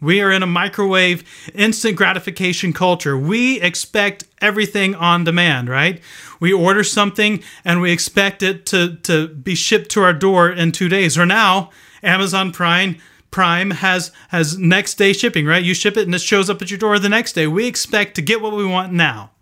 We 0.00 0.20
are 0.20 0.30
in 0.30 0.42
a 0.42 0.46
microwave 0.46 1.24
instant 1.54 1.96
gratification 1.96 2.72
culture. 2.72 3.16
We 3.16 3.60
expect 3.60 4.24
everything 4.40 4.94
on 4.94 5.24
demand, 5.24 5.68
right? 5.68 6.00
We 6.38 6.52
order 6.52 6.84
something 6.84 7.42
and 7.64 7.80
we 7.80 7.92
expect 7.92 8.42
it 8.42 8.66
to, 8.66 8.96
to 8.96 9.28
be 9.28 9.54
shipped 9.54 9.90
to 9.92 10.02
our 10.02 10.12
door 10.12 10.50
in 10.50 10.72
two 10.72 10.88
days. 10.88 11.16
Or 11.16 11.26
now, 11.26 11.70
Amazon 12.02 12.52
Prime 12.52 12.96
Prime 13.30 13.70
has 13.70 14.12
has 14.28 14.56
next 14.56 14.94
day 14.94 15.12
shipping, 15.12 15.44
right? 15.44 15.62
You 15.62 15.74
ship 15.74 15.98
it 15.98 16.06
and 16.06 16.14
it 16.14 16.22
shows 16.22 16.48
up 16.48 16.62
at 16.62 16.70
your 16.70 16.78
door 16.78 16.98
the 16.98 17.10
next 17.10 17.34
day. 17.34 17.46
We 17.46 17.66
expect 17.66 18.14
to 18.14 18.22
get 18.22 18.40
what 18.40 18.54
we 18.54 18.64
want 18.64 18.94
now. 18.94 19.32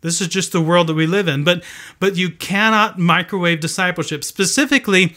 This 0.00 0.20
is 0.20 0.28
just 0.28 0.52
the 0.52 0.60
world 0.60 0.86
that 0.86 0.94
we 0.94 1.06
live 1.06 1.28
in. 1.28 1.44
But 1.44 1.64
but 1.98 2.16
you 2.16 2.30
cannot 2.30 2.98
microwave 2.98 3.60
discipleship. 3.60 4.24
Specifically, 4.24 5.16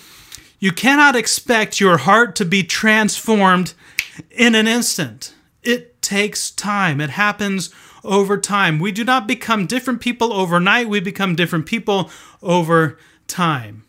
you 0.59 0.71
cannot 0.71 1.15
expect 1.15 1.79
your 1.79 1.97
heart 1.97 2.35
to 2.37 2.45
be 2.45 2.63
transformed 2.63 3.73
in 4.31 4.55
an 4.55 4.67
instant. 4.67 5.33
It 5.63 6.01
takes 6.01 6.51
time. 6.51 6.99
It 6.99 7.11
happens 7.11 7.73
over 8.03 8.37
time. 8.37 8.79
We 8.79 8.91
do 8.91 9.03
not 9.03 9.27
become 9.27 9.67
different 9.67 10.01
people 10.01 10.33
overnight. 10.33 10.89
We 10.89 10.99
become 10.99 11.35
different 11.35 11.65
people 11.65 12.09
over 12.41 12.97
time. 13.27 13.83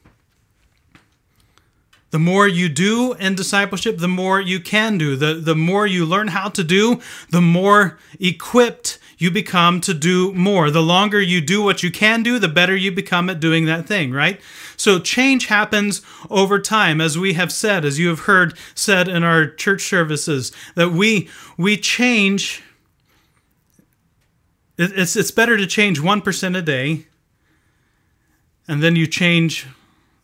The 2.11 2.18
more 2.18 2.46
you 2.46 2.68
do 2.68 3.14
in 3.14 3.34
discipleship, 3.34 3.96
the 3.96 4.08
more 4.08 4.38
you 4.38 4.61
can 4.61 4.99
do. 4.99 5.16
The, 5.16 5.34
the 5.34 5.54
more 5.54 5.87
you 5.87 6.04
learn 6.04 6.28
how 6.28 6.50
to 6.50 6.62
do, 6.62 7.00
the 7.30 7.40
more 7.40 7.99
equipped 8.20 8.99
you 9.23 9.31
become 9.31 9.81
to 9.83 9.95
do 9.95 10.33
more. 10.35 10.71
The 10.71 10.83
longer 10.83 11.21
you 11.21 11.41
do 11.41 11.62
what 11.62 11.83
you 11.83 11.91
can 11.91 12.23
do, 12.23 12.38
the 12.38 12.49
better 12.49 12.76
you 12.76 12.91
become 12.91 13.31
at 13.31 13.41
doing 13.41 13.67
that 13.67 13.87
thing, 13.87 14.12
right? 14.12 14.41
So 14.76 14.99
change 14.99 15.47
happens 15.47 16.02
over 16.29 16.59
time, 16.59 17.00
as 17.00 17.17
we 17.17 17.35
have 17.35 17.52
said, 17.52 17.85
as 17.85 17.99
you 17.99 18.09
have 18.09 18.21
heard 18.21 18.59
said 18.75 19.09
in 19.09 19.23
our 19.23 19.47
church 19.49 19.83
services, 19.83 20.50
that 20.75 20.91
we 20.91 21.29
we 21.57 21.76
change. 21.76 22.62
It's 24.76 25.14
it's 25.14 25.31
better 25.31 25.57
to 25.57 25.67
change 25.67 26.00
one 26.00 26.21
percent 26.21 26.57
a 26.57 26.62
day, 26.62 27.07
and 28.67 28.83
then 28.83 28.97
you 28.97 29.07
change 29.07 29.67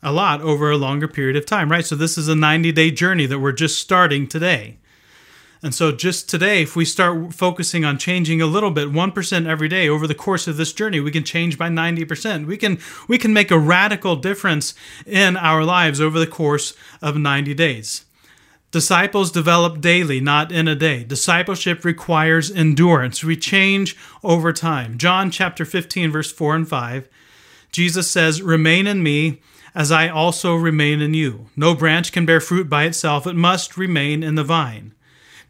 a 0.02 0.12
lot 0.12 0.40
over 0.40 0.71
a 0.71 0.76
longer 0.76 1.09
period 1.09 1.37
of 1.37 1.47
time, 1.47 1.71
right? 1.71 1.85
So 1.85 1.95
this 1.95 2.17
is 2.17 2.28
a 2.28 2.37
90 2.37 2.73
day 2.73 2.90
journey 2.90 3.26
that 3.26 3.40
we're 3.40 3.52
just 3.52 3.78
starting 3.78 4.26
today. 4.26 4.77
And 5.62 5.74
so, 5.74 5.90
just 5.90 6.28
today, 6.28 6.62
if 6.62 6.76
we 6.76 6.84
start 6.84 7.34
focusing 7.34 7.84
on 7.84 7.98
changing 7.98 8.40
a 8.40 8.46
little 8.46 8.70
bit, 8.70 8.92
1% 8.92 9.46
every 9.46 9.68
day 9.68 9.88
over 9.88 10.06
the 10.06 10.14
course 10.14 10.46
of 10.46 10.56
this 10.56 10.72
journey, 10.72 11.00
we 11.00 11.10
can 11.10 11.24
change 11.24 11.58
by 11.58 11.68
90%. 11.68 12.46
We 12.46 12.56
can, 12.56 12.78
we 13.08 13.18
can 13.18 13.32
make 13.32 13.50
a 13.50 13.58
radical 13.58 14.14
difference 14.14 14.74
in 15.04 15.36
our 15.36 15.64
lives 15.64 16.00
over 16.00 16.18
the 16.18 16.28
course 16.28 16.74
of 17.02 17.16
90 17.16 17.54
days. 17.54 18.04
Disciples 18.70 19.32
develop 19.32 19.80
daily, 19.80 20.20
not 20.20 20.52
in 20.52 20.68
a 20.68 20.76
day. 20.76 21.02
Discipleship 21.02 21.84
requires 21.84 22.50
endurance. 22.50 23.24
We 23.24 23.36
change 23.36 23.96
over 24.22 24.52
time. 24.52 24.98
John 24.98 25.30
chapter 25.30 25.64
15, 25.64 26.12
verse 26.12 26.30
4 26.30 26.54
and 26.54 26.68
5, 26.68 27.08
Jesus 27.72 28.10
says, 28.10 28.42
Remain 28.42 28.86
in 28.86 29.02
me 29.02 29.40
as 29.74 29.90
I 29.90 30.08
also 30.08 30.54
remain 30.54 31.00
in 31.00 31.14
you. 31.14 31.46
No 31.56 31.74
branch 31.74 32.12
can 32.12 32.26
bear 32.26 32.40
fruit 32.40 32.68
by 32.68 32.84
itself, 32.84 33.26
it 33.26 33.36
must 33.36 33.76
remain 33.76 34.22
in 34.22 34.34
the 34.34 34.44
vine. 34.44 34.92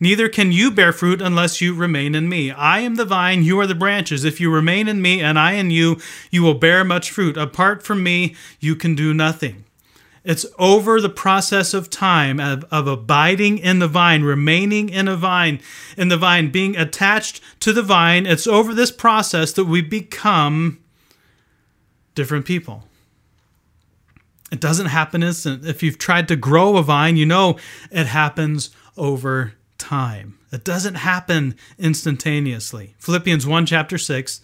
Neither 0.00 0.28
can 0.28 0.52
you 0.52 0.70
bear 0.70 0.92
fruit 0.92 1.20
unless 1.20 1.60
you 1.60 1.74
remain 1.74 2.14
in 2.14 2.28
me. 2.28 2.50
I 2.52 2.80
am 2.80 2.94
the 2.94 3.04
vine, 3.04 3.42
you 3.42 3.58
are 3.58 3.66
the 3.66 3.74
branches. 3.74 4.24
If 4.24 4.40
you 4.40 4.52
remain 4.52 4.86
in 4.86 5.02
me 5.02 5.20
and 5.20 5.38
I 5.38 5.52
in 5.52 5.70
you, 5.70 5.98
you 6.30 6.42
will 6.42 6.54
bear 6.54 6.84
much 6.84 7.10
fruit. 7.10 7.36
Apart 7.36 7.82
from 7.82 8.02
me, 8.02 8.36
you 8.60 8.76
can 8.76 8.94
do 8.94 9.12
nothing. 9.12 9.64
It's 10.24 10.46
over 10.58 11.00
the 11.00 11.08
process 11.08 11.72
of 11.74 11.90
time 11.90 12.38
of, 12.38 12.64
of 12.70 12.86
abiding 12.86 13.58
in 13.58 13.78
the 13.78 13.88
vine, 13.88 14.22
remaining 14.22 14.88
in 14.88 15.08
a 15.08 15.16
vine, 15.16 15.60
in 15.96 16.08
the 16.08 16.16
vine, 16.16 16.50
being 16.50 16.76
attached 16.76 17.40
to 17.60 17.72
the 17.72 17.82
vine. 17.82 18.26
It's 18.26 18.46
over 18.46 18.74
this 18.74 18.92
process 18.92 19.52
that 19.54 19.64
we 19.64 19.80
become 19.80 20.80
different 22.14 22.44
people. 22.44 22.84
It 24.52 24.60
doesn't 24.60 24.86
happen 24.86 25.22
instant. 25.22 25.66
If 25.66 25.82
you've 25.82 25.98
tried 25.98 26.28
to 26.28 26.36
grow 26.36 26.76
a 26.76 26.82
vine, 26.82 27.16
you 27.16 27.26
know 27.26 27.58
it 27.90 28.06
happens 28.06 28.70
over 28.96 29.54
time. 29.78 30.38
It 30.52 30.64
doesn't 30.64 30.96
happen 30.96 31.54
instantaneously. 31.78 32.94
Philippians 32.98 33.46
1, 33.46 33.66
chapter 33.66 33.98
6, 33.98 34.40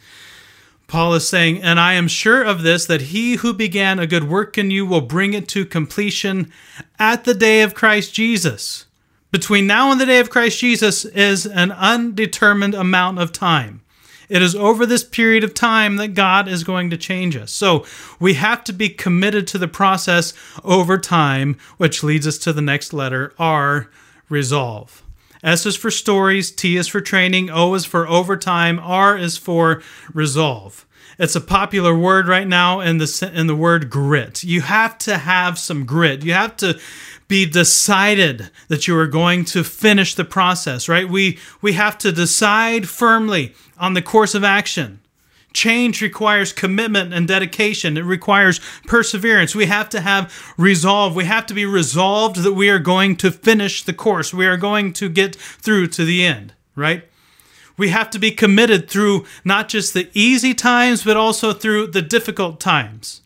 Paul 0.86 1.14
is 1.14 1.28
saying, 1.28 1.62
And 1.62 1.80
I 1.80 1.94
am 1.94 2.08
sure 2.08 2.42
of 2.42 2.62
this, 2.62 2.86
that 2.86 3.02
he 3.02 3.36
who 3.36 3.52
began 3.52 3.98
a 3.98 4.06
good 4.06 4.28
work 4.28 4.58
in 4.58 4.70
you 4.70 4.86
will 4.86 5.00
bring 5.00 5.34
it 5.34 5.48
to 5.48 5.64
completion 5.64 6.52
at 6.98 7.24
the 7.24 7.34
day 7.34 7.62
of 7.62 7.74
Christ 7.74 8.14
Jesus. 8.14 8.86
Between 9.30 9.66
now 9.66 9.90
and 9.90 10.00
the 10.00 10.06
day 10.06 10.20
of 10.20 10.30
Christ 10.30 10.60
Jesus 10.60 11.04
is 11.04 11.46
an 11.46 11.72
undetermined 11.72 12.74
amount 12.74 13.18
of 13.18 13.32
time. 13.32 13.80
It 14.28 14.42
is 14.42 14.54
over 14.54 14.86
this 14.86 15.04
period 15.04 15.44
of 15.44 15.54
time 15.54 15.96
that 15.96 16.14
God 16.14 16.48
is 16.48 16.64
going 16.64 16.90
to 16.90 16.96
change 16.96 17.36
us. 17.36 17.50
So 17.52 17.84
we 18.18 18.34
have 18.34 18.64
to 18.64 18.72
be 18.72 18.88
committed 18.88 19.46
to 19.48 19.58
the 19.58 19.68
process 19.68 20.32
over 20.62 20.98
time, 20.98 21.58
which 21.76 22.02
leads 22.02 22.26
us 22.26 22.38
to 22.38 22.52
the 22.52 22.62
next 22.62 22.92
letter 22.92 23.34
R, 23.38 23.90
resolve. 24.28 25.02
S 25.44 25.66
is 25.66 25.76
for 25.76 25.90
stories, 25.90 26.50
T 26.50 26.76
is 26.76 26.88
for 26.88 27.02
training, 27.02 27.50
O 27.50 27.74
is 27.74 27.84
for 27.84 28.08
overtime, 28.08 28.80
R 28.82 29.16
is 29.16 29.36
for 29.36 29.82
resolve. 30.14 30.86
It's 31.18 31.36
a 31.36 31.40
popular 31.40 31.96
word 31.96 32.26
right 32.26 32.48
now 32.48 32.80
in 32.80 32.98
the 32.98 33.30
in 33.32 33.46
the 33.46 33.54
word 33.54 33.90
grit. 33.90 34.42
You 34.42 34.62
have 34.62 34.98
to 34.98 35.18
have 35.18 35.58
some 35.58 35.84
grit. 35.84 36.24
You 36.24 36.32
have 36.32 36.56
to 36.56 36.80
be 37.28 37.46
decided 37.46 38.50
that 38.68 38.88
you 38.88 38.98
are 38.98 39.06
going 39.06 39.44
to 39.46 39.62
finish 39.62 40.14
the 40.14 40.24
process, 40.24 40.88
right? 40.88 41.08
We 41.08 41.38
we 41.60 41.74
have 41.74 41.98
to 41.98 42.10
decide 42.10 42.88
firmly 42.88 43.54
on 43.78 43.94
the 43.94 44.02
course 44.02 44.34
of 44.34 44.42
action. 44.42 45.00
Change 45.54 46.02
requires 46.02 46.52
commitment 46.52 47.14
and 47.14 47.26
dedication. 47.26 47.96
It 47.96 48.02
requires 48.02 48.60
perseverance. 48.86 49.54
We 49.54 49.66
have 49.66 49.88
to 49.90 50.00
have 50.00 50.54
resolve. 50.58 51.14
We 51.14 51.24
have 51.24 51.46
to 51.46 51.54
be 51.54 51.64
resolved 51.64 52.36
that 52.42 52.52
we 52.52 52.68
are 52.68 52.80
going 52.80 53.16
to 53.16 53.30
finish 53.30 53.82
the 53.82 53.94
course. 53.94 54.34
We 54.34 54.46
are 54.46 54.58
going 54.58 54.92
to 54.94 55.08
get 55.08 55.34
through 55.36 55.86
to 55.88 56.04
the 56.04 56.24
end, 56.24 56.52
right? 56.74 57.04
We 57.76 57.88
have 57.88 58.10
to 58.10 58.18
be 58.18 58.30
committed 58.30 58.90
through 58.90 59.24
not 59.44 59.68
just 59.68 59.94
the 59.94 60.10
easy 60.12 60.54
times, 60.54 61.04
but 61.04 61.16
also 61.16 61.52
through 61.52 61.88
the 61.88 62.02
difficult 62.02 62.60
times. 62.60 63.22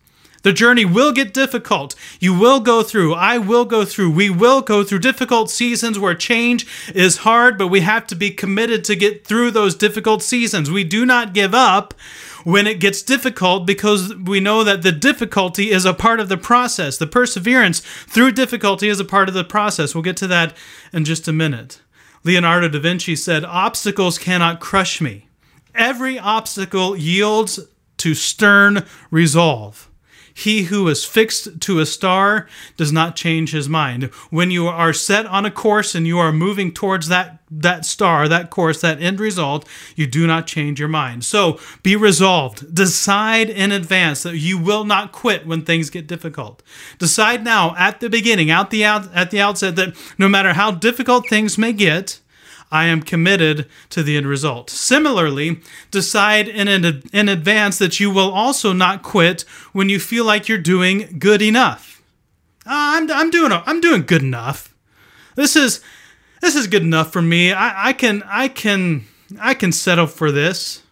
The 0.49 0.55
journey 0.55 0.87
will 0.87 1.13
get 1.13 1.35
difficult. 1.35 1.95
You 2.21 2.33
will 2.33 2.61
go 2.61 2.83
through. 2.83 3.13
I 3.13 3.37
will 3.37 3.67
go 3.67 3.85
through. 3.85 4.13
We 4.13 4.31
will 4.31 4.63
go 4.63 4.83
through 4.83 5.01
difficult 5.01 5.51
seasons 5.51 5.99
where 5.99 6.15
change 6.15 6.67
is 6.95 7.19
hard, 7.19 7.59
but 7.59 7.67
we 7.67 7.81
have 7.81 8.07
to 8.07 8.15
be 8.15 8.31
committed 8.31 8.83
to 8.85 8.97
get 8.97 9.27
through 9.27 9.51
those 9.51 9.75
difficult 9.75 10.23
seasons. 10.23 10.71
We 10.71 10.85
do 10.85 11.05
not 11.05 11.35
give 11.35 11.53
up 11.53 11.93
when 12.45 12.67
it 12.67 12.81
gets 12.81 13.03
difficult 13.03 13.67
because 13.67 14.15
we 14.15 14.41
know 14.41 14.65
that 14.65 14.81
the 14.81 14.91
difficulty 14.91 15.71
is 15.71 15.85
a 15.85 15.93
part 15.93 16.19
of 16.19 16.31
the 16.31 16.39
process. 16.39 16.97
The 16.97 17.07
perseverance 17.07 17.81
through 17.81 18.33
difficulty 18.33 18.89
is 18.89 19.01
a 19.01 19.05
part 19.05 19.29
of 19.29 19.35
the 19.35 19.45
process. 19.45 19.95
We'll 19.95 20.01
get 20.01 20.17
to 20.17 20.27
that 20.29 20.57
in 20.95 21.05
just 21.05 21.29
a 21.29 21.33
minute. 21.35 21.83
Leonardo 22.25 22.71
da 22.71 22.81
Vinci 22.81 23.17
said, 23.17 23.45
Obstacles 23.45 24.17
cannot 24.17 24.61
crush 24.61 24.99
me. 24.99 25.29
Every 25.75 26.19
obstacle 26.19 26.97
yields 26.97 27.61
to 27.99 28.15
stern 28.15 28.87
resolve. 29.11 29.85
He 30.39 30.63
who 30.65 30.87
is 30.87 31.05
fixed 31.05 31.61
to 31.63 31.81
a 31.81 31.87
star 31.87 32.47
does 32.77 32.93
not 32.93 33.17
change 33.17 33.51
his 33.51 33.69
mind. 33.69 34.05
When 34.31 34.53
you 34.53 34.69
are 34.69 34.93
set 34.93 35.27
on 35.27 35.45
a 35.45 35.51
course 35.51 35.97
and 35.97 36.07
you 36.07 36.21
are 36.21 36.31
moving 36.31 36.73
towards 36.73 37.09
that, 37.09 37.41
that 37.51 37.85
star, 37.85 38.29
that 38.29 38.49
course, 38.49 38.81
that 38.81 39.03
end 39.03 39.19
result, 39.19 39.67
you 39.97 40.07
do 40.07 40.29
not 40.29 40.47
change 40.47 40.79
your 40.79 40.89
mind. 40.89 41.25
So 41.25 41.59
be 41.83 41.97
resolved. 41.97 42.73
Decide 42.73 43.51
in 43.51 43.73
advance 43.73 44.23
that 44.23 44.39
you 44.39 44.59
will 44.59 44.85
not 44.85 45.11
quit 45.11 45.45
when 45.45 45.63
things 45.63 45.91
get 45.91 46.07
difficult. 46.07 46.63
Decide 46.99 47.43
now 47.43 47.75
at 47.77 47.99
the 47.99 48.09
beginning, 48.09 48.49
out 48.49 48.71
the 48.71 48.85
out, 48.85 49.13
at 49.13 49.33
the 49.33 49.41
outset, 49.41 49.75
that 49.75 49.97
no 50.19 50.29
matter 50.29 50.53
how 50.53 50.71
difficult 50.71 51.29
things 51.29 51.59
may 51.59 51.73
get, 51.73 52.21
I 52.71 52.87
am 52.87 53.03
committed 53.03 53.69
to 53.91 54.03
the 54.03 54.17
end 54.17 54.27
result. 54.27 54.71
Similarly, 54.71 55.61
decide 55.91 56.49
in, 56.49 56.69
in 56.69 57.29
advance 57.29 57.79
that 57.79 57.99
you 57.99 58.11
will 58.11 58.31
also 58.31 58.73
not 58.73 59.03
quit 59.03 59.43
when 59.73 59.89
you 59.89 59.99
feel 59.99 60.25
like 60.25 60.49
you're 60.49 60.59
doing 60.59 61.17
good 61.19 61.41
enough. 61.41 62.03
Uh, 62.67 63.01
I'm, 63.01 63.11
I'm, 63.11 63.31
doing, 63.31 63.53
I'm 63.53 63.81
doing 63.81 64.03
good 64.03 64.23
enough. 64.23 64.75
This 65.35 65.57
is, 65.57 65.81
this 66.43 66.55
is 66.55 66.67
good 66.67 66.83
enough 66.83 67.13
for 67.13 67.23
me. 67.23 67.53
I, 67.53 67.89
I 67.89 67.93
can, 67.93 68.23
I 68.27 68.49
can, 68.49 69.07
I 69.41 69.55
can 69.55 69.73
settle 69.73 70.07
for 70.07 70.31
this. 70.31 70.83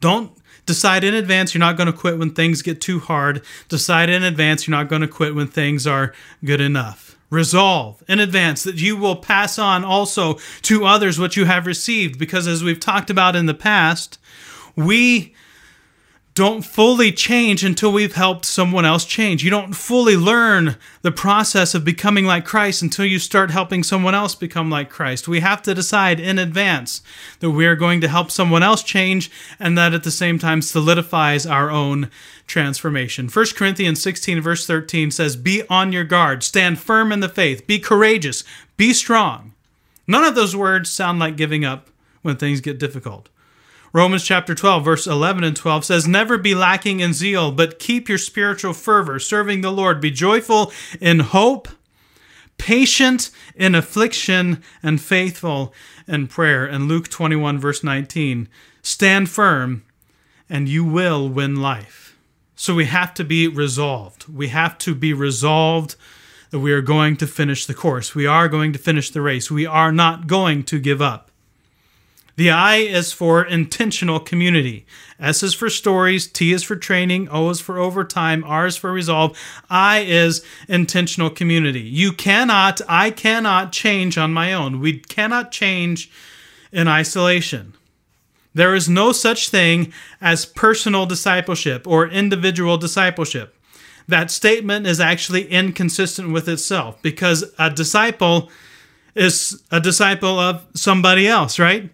Don't 0.00 0.32
decide 0.66 1.04
in 1.04 1.14
advance 1.14 1.52
you're 1.52 1.60
not 1.60 1.76
going 1.76 1.86
to 1.86 1.92
quit 1.92 2.18
when 2.18 2.30
things 2.30 2.62
get 2.62 2.80
too 2.80 3.00
hard. 3.00 3.44
Decide 3.68 4.08
in 4.08 4.22
advance 4.22 4.66
you're 4.66 4.76
not 4.76 4.88
going 4.88 5.02
to 5.02 5.08
quit 5.08 5.34
when 5.34 5.46
things 5.46 5.86
are 5.86 6.14
good 6.44 6.60
enough. 6.60 7.13
Resolve 7.34 8.00
in 8.06 8.20
advance 8.20 8.62
that 8.62 8.76
you 8.76 8.96
will 8.96 9.16
pass 9.16 9.58
on 9.58 9.84
also 9.84 10.38
to 10.62 10.84
others 10.84 11.18
what 11.18 11.36
you 11.36 11.46
have 11.46 11.66
received, 11.66 12.16
because 12.16 12.46
as 12.46 12.62
we've 12.62 12.78
talked 12.78 13.10
about 13.10 13.34
in 13.34 13.46
the 13.46 13.54
past, 13.54 14.20
we 14.76 15.34
don't 16.34 16.62
fully 16.62 17.12
change 17.12 17.62
until 17.62 17.92
we've 17.92 18.16
helped 18.16 18.44
someone 18.44 18.84
else 18.84 19.04
change. 19.04 19.44
You 19.44 19.50
don't 19.50 19.72
fully 19.72 20.16
learn 20.16 20.76
the 21.02 21.12
process 21.12 21.76
of 21.76 21.84
becoming 21.84 22.24
like 22.24 22.44
Christ 22.44 22.82
until 22.82 23.04
you 23.04 23.20
start 23.20 23.52
helping 23.52 23.84
someone 23.84 24.16
else 24.16 24.34
become 24.34 24.68
like 24.68 24.90
Christ. 24.90 25.28
We 25.28 25.40
have 25.40 25.62
to 25.62 25.74
decide 25.74 26.18
in 26.18 26.40
advance 26.40 27.02
that 27.38 27.50
we 27.50 27.66
are 27.66 27.76
going 27.76 28.00
to 28.00 28.08
help 28.08 28.32
someone 28.32 28.64
else 28.64 28.82
change 28.82 29.30
and 29.60 29.78
that 29.78 29.94
at 29.94 30.02
the 30.02 30.10
same 30.10 30.40
time 30.40 30.60
solidifies 30.60 31.46
our 31.46 31.70
own 31.70 32.10
transformation. 32.48 33.28
1 33.28 33.46
Corinthians 33.54 34.02
16, 34.02 34.40
verse 34.40 34.66
13 34.66 35.12
says, 35.12 35.36
Be 35.36 35.62
on 35.70 35.92
your 35.92 36.04
guard, 36.04 36.42
stand 36.42 36.80
firm 36.80 37.12
in 37.12 37.20
the 37.20 37.28
faith, 37.28 37.64
be 37.68 37.78
courageous, 37.78 38.42
be 38.76 38.92
strong. 38.92 39.52
None 40.08 40.24
of 40.24 40.34
those 40.34 40.56
words 40.56 40.90
sound 40.90 41.20
like 41.20 41.36
giving 41.36 41.64
up 41.64 41.90
when 42.22 42.36
things 42.36 42.60
get 42.60 42.80
difficult. 42.80 43.28
Romans 43.94 44.24
chapter 44.24 44.56
12, 44.56 44.84
verse 44.84 45.06
11 45.06 45.44
and 45.44 45.54
12 45.54 45.84
says, 45.84 46.08
Never 46.08 46.36
be 46.36 46.52
lacking 46.52 46.98
in 46.98 47.12
zeal, 47.12 47.52
but 47.52 47.78
keep 47.78 48.08
your 48.08 48.18
spiritual 48.18 48.72
fervor, 48.72 49.20
serving 49.20 49.60
the 49.60 49.70
Lord. 49.70 50.00
Be 50.00 50.10
joyful 50.10 50.72
in 51.00 51.20
hope, 51.20 51.68
patient 52.58 53.30
in 53.54 53.76
affliction, 53.76 54.64
and 54.82 55.00
faithful 55.00 55.72
in 56.08 56.26
prayer. 56.26 56.66
And 56.66 56.88
Luke 56.88 57.08
21, 57.08 57.60
verse 57.60 57.84
19, 57.84 58.48
stand 58.82 59.30
firm, 59.30 59.84
and 60.50 60.68
you 60.68 60.84
will 60.84 61.28
win 61.28 61.62
life. 61.62 62.18
So 62.56 62.74
we 62.74 62.86
have 62.86 63.14
to 63.14 63.22
be 63.22 63.46
resolved. 63.46 64.26
We 64.26 64.48
have 64.48 64.76
to 64.78 64.96
be 64.96 65.12
resolved 65.12 65.94
that 66.50 66.58
we 66.58 66.72
are 66.72 66.82
going 66.82 67.16
to 67.18 67.28
finish 67.28 67.64
the 67.64 67.74
course. 67.74 68.12
We 68.12 68.26
are 68.26 68.48
going 68.48 68.72
to 68.72 68.78
finish 68.80 69.10
the 69.10 69.20
race. 69.20 69.52
We 69.52 69.66
are 69.66 69.92
not 69.92 70.26
going 70.26 70.64
to 70.64 70.80
give 70.80 71.00
up. 71.00 71.30
The 72.36 72.50
I 72.50 72.76
is 72.76 73.12
for 73.12 73.44
intentional 73.44 74.18
community. 74.18 74.86
S 75.20 75.42
is 75.42 75.54
for 75.54 75.70
stories, 75.70 76.26
T 76.26 76.52
is 76.52 76.64
for 76.64 76.74
training, 76.74 77.28
O 77.28 77.48
is 77.50 77.60
for 77.60 77.78
overtime, 77.78 78.42
R 78.44 78.66
is 78.66 78.76
for 78.76 78.92
resolve. 78.92 79.38
I 79.70 80.00
is 80.00 80.44
intentional 80.68 81.30
community. 81.30 81.80
You 81.80 82.12
cannot, 82.12 82.80
I 82.88 83.10
cannot 83.10 83.70
change 83.70 84.18
on 84.18 84.32
my 84.32 84.52
own. 84.52 84.80
We 84.80 84.98
cannot 84.98 85.52
change 85.52 86.10
in 86.72 86.88
isolation. 86.88 87.74
There 88.52 88.74
is 88.74 88.88
no 88.88 89.12
such 89.12 89.48
thing 89.48 89.92
as 90.20 90.44
personal 90.44 91.06
discipleship 91.06 91.86
or 91.86 92.08
individual 92.08 92.76
discipleship. 92.78 93.56
That 94.06 94.30
statement 94.30 94.86
is 94.86 95.00
actually 95.00 95.46
inconsistent 95.46 96.32
with 96.32 96.48
itself 96.48 97.00
because 97.00 97.44
a 97.58 97.70
disciple 97.70 98.50
is 99.14 99.62
a 99.70 99.80
disciple 99.80 100.38
of 100.38 100.66
somebody 100.74 101.26
else, 101.28 101.58
right? 101.58 101.90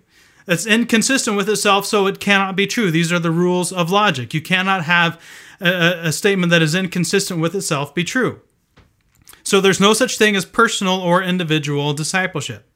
It's 0.50 0.66
inconsistent 0.66 1.36
with 1.36 1.48
itself, 1.48 1.86
so 1.86 2.08
it 2.08 2.18
cannot 2.18 2.56
be 2.56 2.66
true. 2.66 2.90
These 2.90 3.12
are 3.12 3.20
the 3.20 3.30
rules 3.30 3.72
of 3.72 3.92
logic. 3.92 4.34
You 4.34 4.40
cannot 4.40 4.84
have 4.84 5.20
a, 5.60 6.08
a 6.08 6.12
statement 6.12 6.50
that 6.50 6.60
is 6.60 6.74
inconsistent 6.74 7.40
with 7.40 7.54
itself 7.54 7.94
be 7.94 8.02
true. 8.02 8.40
So 9.44 9.60
there's 9.60 9.78
no 9.78 9.92
such 9.92 10.18
thing 10.18 10.34
as 10.34 10.44
personal 10.44 10.94
or 10.94 11.22
individual 11.22 11.92
discipleship. 11.92 12.68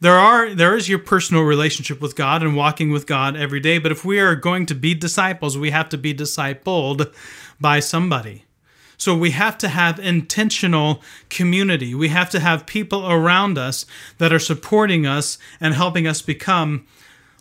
There 0.00 0.16
are 0.16 0.54
there 0.54 0.76
is 0.76 0.88
your 0.88 0.98
personal 0.98 1.42
relationship 1.42 2.00
with 2.00 2.16
God 2.16 2.42
and 2.42 2.56
walking 2.56 2.90
with 2.90 3.06
God 3.06 3.36
every 3.36 3.60
day, 3.60 3.76
but 3.76 3.92
if 3.92 4.02
we 4.06 4.18
are 4.18 4.34
going 4.34 4.64
to 4.66 4.74
be 4.74 4.94
disciples, 4.94 5.58
we 5.58 5.72
have 5.72 5.90
to 5.90 5.98
be 5.98 6.14
discipled 6.14 7.14
by 7.60 7.80
somebody. 7.80 8.46
So 8.96 9.16
we 9.16 9.30
have 9.30 9.58
to 9.58 9.68
have 9.68 9.98
intentional 9.98 11.02
community. 11.28 11.94
We 11.94 12.08
have 12.08 12.30
to 12.30 12.40
have 12.40 12.66
people 12.66 13.10
around 13.10 13.58
us 13.58 13.86
that 14.18 14.32
are 14.32 14.38
supporting 14.38 15.06
us 15.06 15.38
and 15.60 15.74
helping 15.74 16.06
us 16.06 16.22
become 16.22 16.86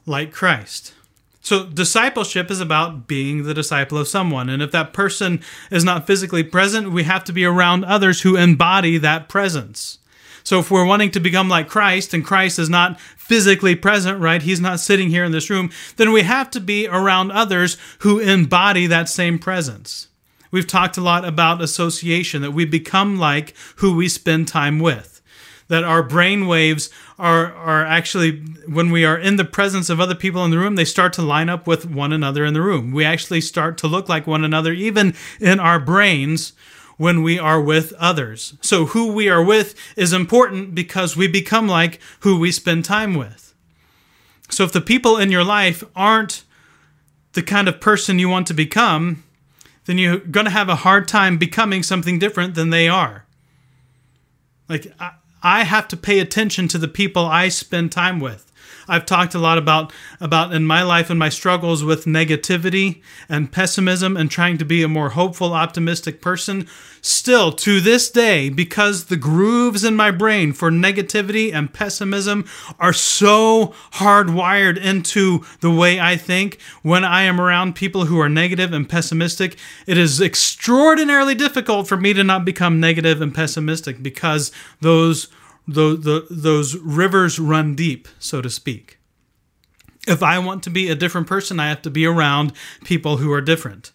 like 0.05 0.31
Christ. 0.31 0.93
So, 1.41 1.65
discipleship 1.65 2.49
is 2.49 2.61
about 2.61 3.05
being 3.05 3.43
the 3.43 3.53
disciple 3.53 3.97
of 3.97 4.07
someone. 4.07 4.47
And 4.47 4.63
if 4.63 4.71
that 4.71 4.93
person 4.93 5.41
is 5.69 5.83
not 5.83 6.07
physically 6.07 6.41
present, 6.41 6.93
we 6.93 7.03
have 7.03 7.25
to 7.25 7.33
be 7.33 7.43
around 7.43 7.83
others 7.83 8.21
who 8.21 8.37
embody 8.37 8.97
that 8.97 9.27
presence. 9.27 9.99
So, 10.45 10.59
if 10.59 10.71
we're 10.71 10.85
wanting 10.85 11.11
to 11.11 11.19
become 11.19 11.49
like 11.49 11.67
Christ 11.67 12.13
and 12.13 12.23
Christ 12.23 12.59
is 12.59 12.69
not 12.69 12.97
physically 12.99 13.75
present, 13.75 14.21
right? 14.21 14.41
He's 14.41 14.61
not 14.61 14.79
sitting 14.79 15.09
here 15.09 15.25
in 15.25 15.33
this 15.33 15.49
room, 15.49 15.69
then 15.97 16.13
we 16.13 16.21
have 16.21 16.49
to 16.51 16.61
be 16.61 16.87
around 16.87 17.33
others 17.33 17.75
who 17.99 18.19
embody 18.19 18.87
that 18.87 19.09
same 19.09 19.37
presence. 19.37 20.07
We've 20.53 20.67
talked 20.67 20.97
a 20.97 21.01
lot 21.01 21.25
about 21.25 21.63
association, 21.63 22.43
that 22.43 22.51
we 22.51 22.63
become 22.65 23.17
like 23.17 23.55
who 23.77 23.95
we 23.95 24.07
spend 24.07 24.47
time 24.47 24.77
with. 24.77 25.19
That 25.67 25.83
our 25.83 26.03
brain 26.03 26.45
waves 26.45 26.91
are, 27.17 27.51
are 27.55 27.83
actually, 27.83 28.37
when 28.67 28.91
we 28.91 29.03
are 29.03 29.17
in 29.17 29.37
the 29.37 29.45
presence 29.45 29.89
of 29.89 29.99
other 29.99 30.13
people 30.13 30.45
in 30.45 30.51
the 30.51 30.59
room, 30.59 30.75
they 30.75 30.85
start 30.85 31.11
to 31.13 31.23
line 31.23 31.49
up 31.49 31.65
with 31.65 31.89
one 31.89 32.13
another 32.13 32.45
in 32.45 32.53
the 32.53 32.61
room. 32.61 32.91
We 32.91 33.03
actually 33.03 33.41
start 33.41 33.79
to 33.79 33.87
look 33.87 34.07
like 34.07 34.27
one 34.27 34.43
another, 34.43 34.73
even 34.73 35.15
in 35.39 35.59
our 35.59 35.79
brains, 35.79 36.53
when 36.97 37.23
we 37.23 37.39
are 37.39 37.59
with 37.59 37.91
others. 37.93 38.53
So, 38.61 38.85
who 38.85 39.11
we 39.11 39.29
are 39.29 39.43
with 39.43 39.73
is 39.97 40.13
important 40.13 40.75
because 40.75 41.17
we 41.17 41.27
become 41.27 41.67
like 41.67 41.99
who 42.19 42.39
we 42.39 42.51
spend 42.51 42.85
time 42.85 43.15
with. 43.15 43.55
So, 44.51 44.63
if 44.63 44.71
the 44.71 44.81
people 44.81 45.17
in 45.17 45.31
your 45.31 45.43
life 45.43 45.83
aren't 45.95 46.43
the 47.31 47.41
kind 47.41 47.67
of 47.67 47.81
person 47.81 48.19
you 48.19 48.29
want 48.29 48.45
to 48.47 48.53
become, 48.53 49.23
then 49.85 49.97
you're 49.97 50.17
going 50.17 50.45
to 50.45 50.51
have 50.51 50.69
a 50.69 50.77
hard 50.77 51.07
time 51.07 51.37
becoming 51.37 51.83
something 51.83 52.19
different 52.19 52.55
than 52.55 52.69
they 52.69 52.87
are. 52.87 53.25
Like, 54.69 54.93
I, 54.99 55.13
I 55.41 55.63
have 55.63 55.87
to 55.89 55.97
pay 55.97 56.19
attention 56.19 56.67
to 56.69 56.77
the 56.77 56.87
people 56.87 57.25
I 57.25 57.49
spend 57.49 57.91
time 57.91 58.19
with. 58.19 58.51
I've 58.87 59.05
talked 59.05 59.35
a 59.35 59.39
lot 59.39 59.57
about 59.57 59.93
about 60.19 60.53
in 60.53 60.65
my 60.65 60.83
life 60.83 61.09
and 61.09 61.19
my 61.19 61.29
struggles 61.29 61.83
with 61.83 62.05
negativity 62.05 63.01
and 63.29 63.51
pessimism 63.51 64.17
and 64.17 64.29
trying 64.29 64.57
to 64.57 64.65
be 64.65 64.83
a 64.83 64.87
more 64.87 65.09
hopeful, 65.09 65.53
optimistic 65.53 66.21
person. 66.21 66.67
Still, 67.01 67.51
to 67.51 67.81
this 67.81 68.09
day, 68.09 68.49
because 68.49 69.05
the 69.05 69.17
grooves 69.17 69.83
in 69.83 69.95
my 69.95 70.09
brain 70.09 70.53
for 70.53 70.71
negativity 70.71 71.53
and 71.53 71.73
pessimism 71.73 72.45
are 72.79 72.93
so 72.93 73.73
hardwired 73.95 74.81
into 74.81 75.43
the 75.59 75.71
way 75.71 75.99
I 75.99 76.15
think, 76.15 76.59
when 76.81 77.03
I 77.03 77.23
am 77.23 77.41
around 77.41 77.75
people 77.75 78.05
who 78.05 78.19
are 78.19 78.29
negative 78.29 78.71
and 78.71 78.87
pessimistic, 78.87 79.57
it 79.85 79.97
is 79.97 80.21
extraordinarily 80.21 81.35
difficult 81.35 81.87
for 81.89 81.97
me 81.97 82.13
to 82.13 82.23
not 82.23 82.45
become 82.45 82.79
negative 82.79 83.21
and 83.21 83.35
pessimistic 83.35 84.01
because 84.01 84.51
those 84.79 85.27
the, 85.67 85.95
the, 85.95 86.27
those 86.29 86.75
rivers 86.77 87.39
run 87.39 87.75
deep, 87.75 88.07
so 88.19 88.41
to 88.41 88.49
speak. 88.49 88.99
If 90.07 90.21
I 90.21 90.39
want 90.39 90.63
to 90.63 90.69
be 90.69 90.89
a 90.89 90.95
different 90.95 91.27
person, 91.27 91.59
I 91.59 91.69
have 91.69 91.81
to 91.83 91.89
be 91.89 92.05
around 92.05 92.51
people 92.83 93.17
who 93.17 93.31
are 93.31 93.41
different. 93.41 93.91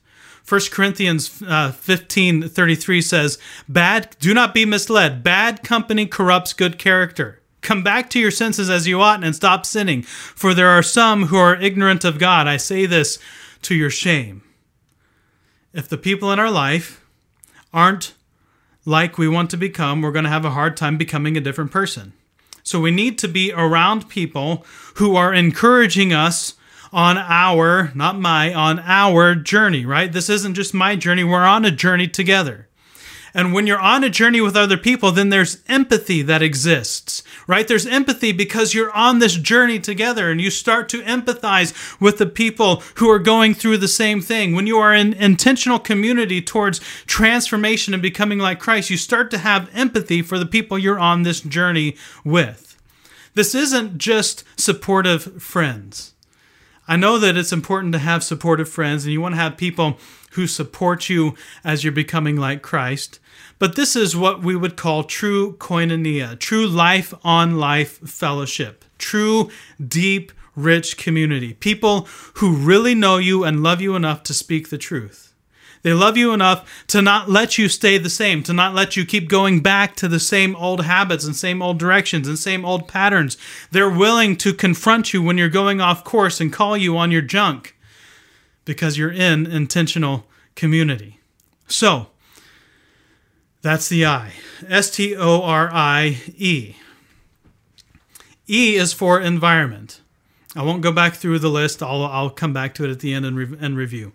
1 0.49 0.61
Corinthians 0.71 1.43
uh, 1.47 1.73
15 1.73 2.49
33 2.49 3.03
says, 3.03 3.39
Bad, 3.69 4.17
do 4.19 4.33
not 4.33 4.55
be 4.55 4.65
misled. 4.65 5.23
Bad 5.23 5.63
company 5.63 6.07
corrupts 6.07 6.55
good 6.55 6.79
character. 6.79 7.43
Come 7.61 7.83
back 7.83 8.09
to 8.11 8.19
your 8.19 8.31
senses 8.31 8.71
as 8.71 8.87
you 8.87 9.01
ought 9.01 9.23
and 9.23 9.37
stop 9.37 9.67
sinning, 9.67 10.03
for 10.03 10.55
there 10.55 10.71
are 10.71 10.83
some 10.83 11.27
who 11.27 11.37
are 11.37 11.61
ignorant 11.61 12.05
of 12.05 12.19
God. 12.19 12.47
I 12.47 12.57
say 12.57 12.87
this 12.87 13.19
to 13.63 13.75
your 13.75 13.91
shame. 13.91 14.43
If 15.75 15.89
the 15.89 15.99
people 15.99 16.33
in 16.33 16.39
our 16.39 16.51
life 16.51 17.05
aren't 17.73 18.15
like 18.88 19.18
we 19.18 19.29
want 19.29 19.51
to 19.51 19.57
become, 19.59 20.01
we're 20.01 20.12
going 20.12 20.24
to 20.24 20.31
have 20.31 20.46
a 20.46 20.51
hard 20.51 20.74
time 20.74 20.96
becoming 20.96 21.37
a 21.37 21.42
different 21.42 21.70
person. 21.70 22.14
So 22.62 22.81
we 22.81 22.90
need 22.90 23.18
to 23.18 23.29
be 23.29 23.53
around 23.53 24.09
people 24.09 24.64
who 24.94 25.14
are 25.14 25.35
encouraging 25.35 26.14
us 26.14 26.55
on 26.90 27.18
our, 27.18 27.92
not 27.94 28.18
my, 28.18 28.53
on 28.55 28.79
our 28.81 29.35
journey, 29.35 29.85
right? 29.85 30.11
This 30.11 30.31
isn't 30.31 30.55
just 30.55 30.72
my 30.72 30.96
journey. 30.96 31.22
We're 31.22 31.44
on 31.44 31.66
a 31.66 31.70
journey 31.70 32.09
together. 32.09 32.68
And 33.38 33.53
when 33.53 33.68
you're 33.68 33.79
on 33.79 34.03
a 34.03 34.11
journey 34.11 34.40
with 34.40 34.57
other 34.57 34.77
people, 34.77 35.12
then 35.12 35.29
there's 35.29 35.62
empathy 35.68 36.22
that 36.22 36.42
exists, 36.42 37.22
right? 37.46 37.68
There's 37.68 37.87
empathy 37.87 38.33
because 38.33 38.74
you're 38.74 38.90
on 38.90 39.20
this 39.20 39.37
journey 39.37 39.79
together 39.79 40.29
and 40.29 40.40
you 40.40 40.51
start 40.51 40.88
to 40.88 41.03
empathize 41.03 42.01
with 42.01 42.18
the 42.18 42.27
people 42.27 42.83
who 42.96 43.09
are 43.09 43.20
going 43.20 43.55
through 43.55 43.77
the 43.77 43.87
same 43.87 44.20
thing. 44.20 44.57
When 44.57 44.66
you 44.66 44.79
are 44.79 44.92
in 44.92 45.12
intentional 45.12 45.79
community 45.79 46.42
towards 46.42 46.81
transformation 47.07 47.94
and 47.94 48.03
becoming 48.03 48.40
like 48.40 48.59
Christ, 48.59 48.90
you 48.90 48.96
start 48.96 49.31
to 49.31 49.38
have 49.38 49.70
empathy 49.72 50.20
for 50.20 50.37
the 50.37 50.44
people 50.44 50.77
you're 50.77 50.98
on 50.98 51.22
this 51.22 51.40
journey 51.40 51.94
with. 52.24 52.77
This 53.35 53.55
isn't 53.55 53.98
just 53.98 54.42
supportive 54.57 55.40
friends. 55.40 56.12
I 56.88 56.96
know 56.96 57.20
that 57.20 57.37
it's 57.37 57.53
important 57.53 57.92
to 57.92 58.01
have 58.01 58.24
supportive 58.24 58.68
friends 58.68 59.05
and 59.05 59.12
you 59.12 59.20
want 59.20 59.37
to 59.37 59.40
have 59.40 59.57
people 59.57 59.96
who 60.33 60.48
support 60.48 61.09
you 61.09 61.37
as 61.62 61.85
you're 61.85 61.92
becoming 61.92 62.35
like 62.35 62.62
Christ. 62.62 63.20
But 63.59 63.75
this 63.75 63.97
is 63.97 64.16
what 64.16 64.42
we 64.42 64.55
would 64.55 64.77
call 64.77 65.05
true 65.05 65.57
koinonia, 65.57 66.38
true 66.38 66.66
life 66.66 67.12
on 67.25 67.59
life 67.59 67.99
fellowship, 68.09 68.85
true 68.99 69.51
deep, 69.85 70.33
rich 70.55 70.97
community. 70.97 71.55
People 71.55 72.07
who 72.35 72.55
really 72.55 72.94
know 72.94 73.18
you 73.18 73.44
and 73.44 73.62
love 73.62 73.81
you 73.81 73.97
enough 73.97 74.23
to 74.25 74.35
speak 74.35 74.68
the 74.68 74.79
truth. 74.79 75.29
They 75.83 75.92
love 75.92 76.16
you 76.16 76.33
enough 76.33 76.85
to 76.88 77.01
not 77.01 77.31
let 77.31 77.57
you 77.57 77.68
stay 77.68 77.99
the 77.99 78.11
same, 78.11 78.42
to 78.44 78.53
not 78.53 78.75
let 78.75 78.97
you 78.97 79.07
keep 79.07 79.29
going 79.29 79.61
back 79.61 79.94
to 79.97 80.09
the 80.09 80.18
same 80.18 80.57
old 80.57 80.85
habits 80.85 81.25
and 81.25 81.37
same 81.37 81.62
old 81.62 81.79
directions 81.79 82.27
and 82.27 82.38
same 82.38 82.64
old 82.64 82.88
patterns. 82.88 83.37
They're 83.71 83.88
willing 83.88 84.37
to 84.38 84.53
confront 84.53 85.12
you 85.12 85.23
when 85.23 85.38
you're 85.38 85.49
going 85.49 85.81
off 85.81 86.05
course 86.05 86.40
and 86.40 86.53
call 86.53 86.77
you 86.77 86.97
on 86.97 87.12
your 87.12 87.23
junk 87.23 87.77
because 88.64 88.99
you're 88.99 89.12
in 89.12 89.47
intentional 89.47 90.27
community. 90.57 91.21
So, 91.68 92.09
that's 93.62 93.88
the 93.88 94.07
I. 94.07 94.33
S 94.66 94.90
T 94.90 95.16
O 95.16 95.42
R 95.42 95.71
I 95.73 96.18
E. 96.37 96.77
E 98.49 98.77
is 98.77 98.92
for 98.92 99.21
environment. 99.21 100.01
I 100.57 100.62
won't 100.62 100.83
go 100.83 100.92
back 100.92 101.14
through 101.14 101.38
the 101.40 101.51
list. 101.51 101.83
I'll, 101.83 102.05
I'll 102.05 102.31
come 102.31 102.53
back 102.53 102.75
to 102.77 102.85
it 102.85 102.90
at 102.90 103.01
the 103.01 103.12
end 103.12 103.27
and, 103.27 103.37
re- 103.37 103.59
and 103.61 103.77
review. 103.77 104.12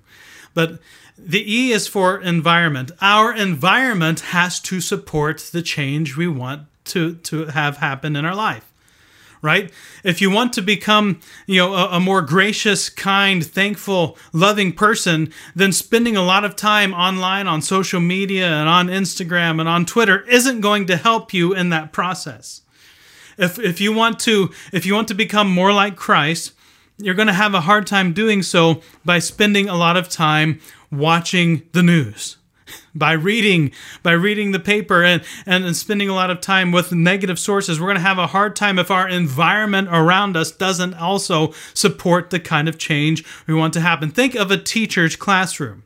But 0.54 0.80
the 1.18 1.52
E 1.52 1.72
is 1.72 1.88
for 1.88 2.20
environment. 2.20 2.92
Our 3.02 3.34
environment 3.34 4.22
has 4.22 4.60
to 4.62 4.82
support 4.82 5.40
the 5.52 5.62
change 5.62 6.18
we 6.18 6.28
want 6.28 6.68
to, 6.86 7.16
to 7.16 7.46
have 7.46 7.78
happen 7.78 8.16
in 8.16 8.26
our 8.26 8.36
life. 8.36 8.73
Right? 9.44 9.72
If 10.06 10.22
you 10.22 10.32
want 10.32 10.54
to 10.54 10.62
become, 10.62 11.20
you 11.48 11.58
know, 11.58 11.74
a, 11.74 11.98
a 11.98 12.00
more 12.00 12.22
gracious, 12.22 12.90
kind, 12.90 13.46
thankful, 13.46 14.18
loving 14.32 14.72
person, 14.72 15.34
then 15.54 15.74
spending 15.74 16.16
a 16.16 16.24
lot 16.24 16.46
of 16.46 16.56
time 16.56 16.94
online 16.94 17.46
on 17.46 17.62
social 17.62 18.00
media 18.00 18.48
and 18.48 18.70
on 18.70 18.88
Instagram 18.88 19.60
and 19.60 19.68
on 19.68 19.86
Twitter 19.86 20.22
isn't 20.30 20.62
going 20.62 20.88
to 20.88 20.96
help 20.96 21.34
you 21.34 21.54
in 21.54 21.70
that 21.70 21.92
process. 21.92 22.62
If, 23.38 23.60
if 23.60 23.82
you 23.82 23.92
want 23.92 24.18
to 24.22 24.50
if 24.72 24.86
you 24.86 24.94
want 24.94 25.10
to 25.10 25.14
become 25.14 25.50
more 25.50 25.74
like 25.74 25.98
Christ, 25.98 26.54
you're 26.98 27.14
going 27.14 27.28
to 27.28 27.34
have 27.34 27.54
a 27.54 27.62
hard 27.62 27.86
time 27.86 28.14
doing 28.14 28.44
so 28.44 28.82
by 29.04 29.20
spending 29.20 29.68
a 29.68 29.76
lot 29.76 29.98
of 29.98 30.08
time 30.08 30.62
watching 30.90 31.64
the 31.74 31.84
news 31.84 32.38
by 32.96 33.14
reading 33.14 33.72
by 34.02 34.12
reading 34.12 34.52
the 34.52 34.60
paper 34.60 35.04
and, 35.04 35.24
and 35.46 35.76
spending 35.76 36.10
a 36.10 36.14
lot 36.14 36.30
of 36.30 36.42
time 36.42 36.72
with 36.72 36.92
negative 36.92 37.40
sources. 37.40 37.80
We're 37.80 37.88
going 37.88 37.96
to 37.96 38.02
have 38.02 38.18
a 38.18 38.28
hard 38.28 38.56
time 38.56 38.80
if 38.80 38.92
our 38.92 39.08
environment 39.08 39.90
around 39.92 40.38
us 40.38 40.52
doesn't 40.52 40.94
also 40.96 41.54
support 41.74 42.30
the 42.30 42.40
kind 42.40 42.68
of 42.68 42.78
change 42.78 43.24
we 43.48 43.54
want 43.54 43.74
to 43.74 43.82
happen. 43.82 44.12
Think 44.12 44.36
of 44.36 44.52
a 44.52 44.58
teacher's 44.58 45.16
classroom 45.16 45.84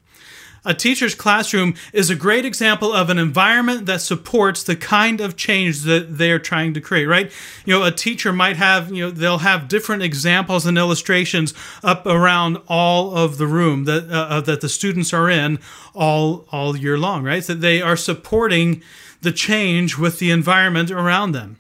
a 0.66 0.74
teacher's 0.74 1.16
classroom 1.16 1.76
is 1.94 2.10
a 2.10 2.16
great 2.16 2.46
example 2.46 2.92
of 2.92 3.10
an 3.10 3.18
environment 3.18 3.86
that 3.86 4.02
supports 4.02 4.64
the 4.64 4.76
kind 4.76 5.22
of 5.22 5.36
change 5.36 5.82
that 5.82 6.18
they're 6.18 6.40
trying 6.40 6.74
to 6.74 6.82
create, 6.82 7.06
right? 7.06 7.32
You 7.66 7.74
know, 7.74 7.84
a 7.84 7.92
teacher 7.92 8.34
might 8.34 8.58
have, 8.58 8.92
you 8.92 9.06
know, 9.06 9.12
they'll 9.12 9.40
have 9.40 9.68
different 9.68 10.04
examples 10.04 10.66
and 10.66 10.78
illustrations 10.78 11.54
up 11.84 12.06
around 12.06 12.58
all 12.68 13.16
of 13.16 13.38
the 13.38 13.48
room 13.48 13.86
that 13.86 14.10
uh, 14.10 14.28
uh 14.28 14.42
that 14.42 14.62
the 14.62 14.70
students 14.70 15.14
are 15.14 15.30
in 15.30 15.60
all 15.94 16.46
all 16.52 16.76
year 16.76 16.98
long, 16.98 17.24
right? 17.24 17.44
That 17.44 17.62
they 17.62 17.82
are 17.82 17.98
supporting 17.98 18.84
the 19.22 19.32
change 19.32 19.98
with 19.98 20.20
the 20.20 20.32
environment 20.32 20.92
around 20.92 21.32
them. 21.32 21.60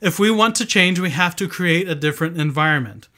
If 0.00 0.18
we 0.18 0.30
want 0.30 0.56
to 0.56 0.66
change, 0.66 0.98
we 0.98 1.10
have 1.10 1.36
to 1.36 1.46
create 1.46 1.88
a 1.88 1.94
different 1.94 2.36
environment 2.36 3.08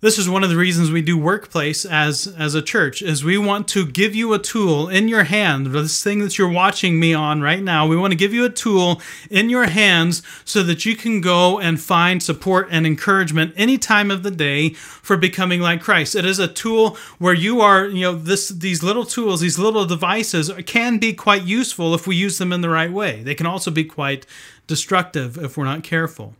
this 0.00 0.18
is 0.18 0.28
one 0.28 0.44
of 0.44 0.50
the 0.50 0.56
reasons 0.56 0.90
we 0.90 1.00
do 1.00 1.16
workplace 1.16 1.84
as 1.84 2.26
as 2.38 2.54
a 2.54 2.62
church 2.62 3.00
is 3.00 3.24
we 3.24 3.38
want 3.38 3.66
to 3.66 3.86
give 3.86 4.14
you 4.14 4.34
a 4.34 4.38
tool 4.38 4.88
in 4.88 5.08
your 5.08 5.24
hand 5.24 5.66
this 5.66 6.02
thing 6.02 6.18
that 6.18 6.36
you're 6.36 6.48
watching 6.48 7.00
me 7.00 7.14
on 7.14 7.40
right 7.40 7.62
now 7.62 7.86
we 7.86 7.96
want 7.96 8.10
to 8.10 8.16
give 8.16 8.34
you 8.34 8.44
a 8.44 8.50
tool 8.50 9.00
in 9.30 9.48
your 9.48 9.66
hands 9.66 10.22
so 10.44 10.62
that 10.62 10.84
you 10.84 10.94
can 10.94 11.20
go 11.20 11.58
and 11.58 11.80
find 11.80 12.22
support 12.22 12.68
and 12.70 12.86
encouragement 12.86 13.54
any 13.56 13.78
time 13.78 14.10
of 14.10 14.22
the 14.22 14.30
day 14.30 14.70
for 14.70 15.16
becoming 15.16 15.60
like 15.60 15.80
christ. 15.80 16.14
It 16.14 16.24
is 16.24 16.38
a 16.38 16.48
tool 16.48 16.96
where 17.18 17.34
you 17.34 17.60
are 17.60 17.86
you 17.86 18.02
know 18.02 18.14
this 18.14 18.48
these 18.48 18.82
little 18.82 19.04
tools 19.04 19.40
these 19.40 19.58
little 19.58 19.86
devices 19.86 20.50
can 20.66 20.98
be 20.98 21.12
quite 21.12 21.44
useful 21.44 21.94
if 21.94 22.06
we 22.06 22.16
use 22.16 22.38
them 22.38 22.52
in 22.52 22.60
the 22.60 22.68
right 22.68 22.92
way. 22.92 23.22
They 23.22 23.34
can 23.34 23.46
also 23.46 23.70
be 23.70 23.84
quite 23.84 24.26
destructive 24.66 25.38
if 25.38 25.56
we're 25.56 25.64
not 25.64 25.82
careful 25.82 26.34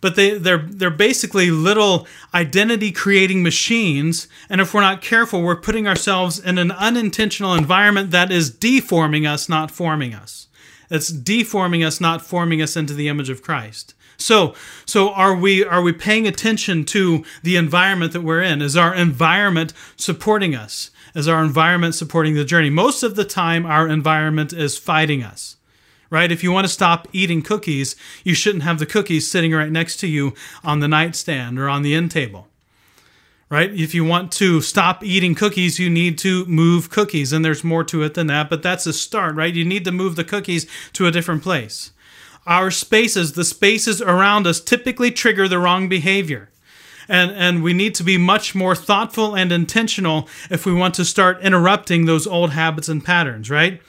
but 0.00 0.16
they 0.16 0.38
they're 0.38 0.66
they're 0.68 0.90
basically 0.90 1.50
little 1.50 2.06
identity 2.34 2.92
creating 2.92 3.42
machines. 3.42 4.28
And 4.48 4.60
if 4.60 4.72
we're 4.72 4.80
not 4.80 5.02
careful 5.02 5.42
we're 5.42 5.56
putting 5.60 5.86
ourselves 5.86 6.38
in 6.38 6.58
an 6.58 6.72
unintentional 6.72 7.54
environment 7.54 8.10
that 8.10 8.30
is 8.30 8.50
deforming 8.50 9.26
us 9.26 9.48
not 9.48 9.70
forming 9.70 10.14
us. 10.14 10.48
It's 10.90 11.08
deforming 11.08 11.84
us 11.84 12.00
not 12.00 12.22
forming 12.22 12.60
us 12.60 12.76
into 12.76 12.94
the 12.94 13.08
image 13.08 13.30
of 13.30 13.42
Christ. 13.42 13.94
So 14.16 14.54
so 14.86 15.10
are 15.10 15.34
we 15.34 15.64
are 15.64 15.82
we 15.82 15.92
paying 15.92 16.26
attention 16.26 16.84
to 16.86 17.24
the 17.42 17.56
environment 17.56 18.12
that 18.12 18.22
we're 18.22 18.42
in? 18.42 18.62
Is 18.62 18.76
our 18.76 18.94
environment 18.94 19.72
supporting 19.96 20.54
us? 20.54 20.90
Is 21.14 21.26
our 21.26 21.42
environment 21.42 21.94
supporting 21.94 22.34
the 22.34 22.44
journey? 22.44 22.70
Most 22.70 23.02
of 23.02 23.16
the 23.16 23.24
time 23.24 23.66
our 23.66 23.88
environment 23.88 24.52
is 24.52 24.78
fighting 24.78 25.22
us 25.22 25.56
right? 26.10 26.30
If 26.30 26.42
you 26.42 26.52
want 26.52 26.66
to 26.66 26.72
stop 26.72 27.08
eating 27.12 27.40
cookies, 27.40 27.96
you 28.24 28.34
shouldn't 28.34 28.64
have 28.64 28.78
the 28.78 28.86
cookies 28.86 29.30
sitting 29.30 29.52
right 29.52 29.70
next 29.70 29.96
to 29.98 30.08
you 30.08 30.34
on 30.62 30.80
the 30.80 30.88
nightstand 30.88 31.58
or 31.58 31.68
on 31.68 31.82
the 31.82 31.94
end 31.94 32.10
table. 32.10 32.48
Right? 33.48 33.72
If 33.72 33.94
you 33.94 34.04
want 34.04 34.30
to 34.32 34.60
stop 34.60 35.02
eating 35.02 35.34
cookies, 35.34 35.80
you 35.80 35.90
need 35.90 36.18
to 36.18 36.44
move 36.46 36.88
cookies. 36.90 37.32
And 37.32 37.44
there's 37.44 37.64
more 37.64 37.82
to 37.84 38.02
it 38.04 38.14
than 38.14 38.28
that, 38.28 38.48
but 38.48 38.62
that's 38.62 38.86
a 38.86 38.92
start, 38.92 39.34
right? 39.34 39.52
You 39.52 39.64
need 39.64 39.84
to 39.86 39.92
move 39.92 40.14
the 40.14 40.22
cookies 40.22 40.66
to 40.92 41.06
a 41.06 41.10
different 41.10 41.42
place. 41.42 41.90
Our 42.46 42.70
spaces, 42.70 43.32
the 43.32 43.44
spaces 43.44 44.00
around 44.00 44.46
us, 44.46 44.60
typically 44.60 45.10
trigger 45.10 45.48
the 45.48 45.58
wrong 45.58 45.88
behavior. 45.88 46.48
And, 47.08 47.32
and 47.32 47.64
we 47.64 47.72
need 47.72 47.96
to 47.96 48.04
be 48.04 48.18
much 48.18 48.54
more 48.54 48.76
thoughtful 48.76 49.34
and 49.34 49.50
intentional 49.50 50.28
if 50.48 50.64
we 50.64 50.72
want 50.72 50.94
to 50.94 51.04
start 51.04 51.40
interrupting 51.42 52.06
those 52.06 52.28
old 52.28 52.50
habits 52.50 52.88
and 52.88 53.04
patterns, 53.04 53.50
right? 53.50 53.82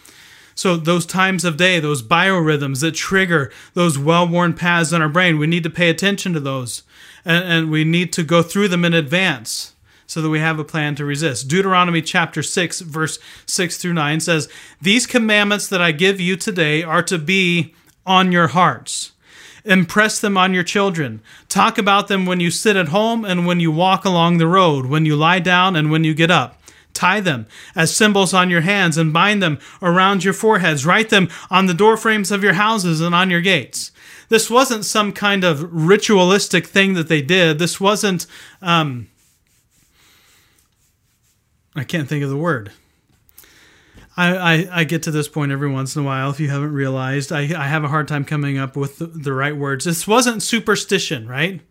So, 0.55 0.77
those 0.77 1.05
times 1.05 1.45
of 1.45 1.57
day, 1.57 1.79
those 1.79 2.03
biorhythms 2.03 2.81
that 2.81 2.91
trigger 2.93 3.51
those 3.73 3.97
well 3.97 4.27
worn 4.27 4.53
paths 4.53 4.93
in 4.93 5.01
our 5.01 5.09
brain, 5.09 5.39
we 5.39 5.47
need 5.47 5.63
to 5.63 5.69
pay 5.69 5.89
attention 5.89 6.33
to 6.33 6.39
those 6.39 6.83
and, 7.25 7.43
and, 7.43 7.71
we 7.71 7.83
need 7.83 8.11
to 8.13 8.23
go 8.23 8.41
through 8.41 8.67
them 8.67 8.85
in 8.85 8.93
advance 8.93 9.75
so 10.07 10.21
that 10.21 10.29
we 10.29 10.39
have 10.39 10.59
a 10.59 10.63
plan 10.63 10.95
to 10.95 11.05
resist. 11.05 11.47
Deuteronomy 11.47 12.01
chapter 12.01 12.43
6, 12.43 12.81
verse 12.81 13.19
6 13.45 13.77
through 13.77 13.93
9 13.93 14.19
says, 14.19 14.49
These 14.81 15.07
commandments 15.07 15.67
that 15.67 15.81
I 15.81 15.91
give 15.91 16.19
you 16.19 16.35
today 16.35 16.83
are 16.83 17.03
to 17.03 17.17
be 17.17 17.73
on 18.05 18.31
your 18.31 18.47
hearts. 18.47 19.13
Impress 19.63 20.19
them 20.19 20.37
on 20.37 20.53
your 20.53 20.63
children. 20.63 21.21
Talk 21.47 21.77
about 21.77 22.07
them 22.07 22.25
when 22.25 22.39
you 22.39 22.49
sit 22.49 22.75
at 22.75 22.87
home 22.87 23.23
and 23.23 23.45
when 23.45 23.59
you 23.59 23.71
walk 23.71 24.03
along 24.03 24.37
the 24.37 24.47
road, 24.47 24.87
when 24.87 25.05
you 25.05 25.15
lie 25.15 25.39
down 25.39 25.75
and 25.75 25.91
when 25.91 26.03
you 26.03 26.13
get 26.13 26.31
up. 26.31 26.60
Tie 26.93 27.19
them 27.19 27.47
as 27.75 27.95
symbols 27.95 28.33
on 28.33 28.49
your 28.49 28.61
hands 28.61 28.97
and 28.97 29.13
bind 29.13 29.41
them 29.41 29.59
around 29.81 30.23
your 30.23 30.33
foreheads. 30.33 30.85
Write 30.85 31.09
them 31.09 31.29
on 31.49 31.65
the 31.65 31.73
doorframes 31.73 32.31
of 32.31 32.43
your 32.43 32.53
houses 32.53 33.01
and 33.01 33.15
on 33.15 33.29
your 33.29 33.41
gates. 33.41 33.91
This 34.29 34.49
wasn't 34.49 34.85
some 34.85 35.11
kind 35.11 35.43
of 35.43 35.67
ritualistic 35.73 36.67
thing 36.67 36.93
that 36.93 37.09
they 37.09 37.21
did. 37.21 37.59
This 37.59 37.81
wasn't, 37.81 38.25
um, 38.61 39.09
I 41.75 41.83
can't 41.83 42.07
think 42.07 42.23
of 42.23 42.29
the 42.29 42.37
word. 42.37 42.71
I, 44.15 44.35
I, 44.35 44.67
I, 44.71 44.83
get 44.83 45.03
to 45.03 45.11
this 45.11 45.27
point 45.27 45.51
every 45.51 45.69
once 45.69 45.95
in 45.95 46.03
a 46.03 46.05
while. 46.05 46.29
If 46.29 46.39
you 46.39 46.49
haven't 46.49 46.73
realized, 46.73 47.31
I, 47.31 47.41
I 47.41 47.67
have 47.67 47.83
a 47.83 47.87
hard 47.87 48.07
time 48.07 48.25
coming 48.25 48.57
up 48.57 48.75
with 48.75 48.97
the, 48.99 49.07
the 49.07 49.33
right 49.33 49.55
words. 49.55 49.85
This 49.85 50.07
wasn't 50.07 50.43
superstition, 50.43 51.27
right? 51.27 51.61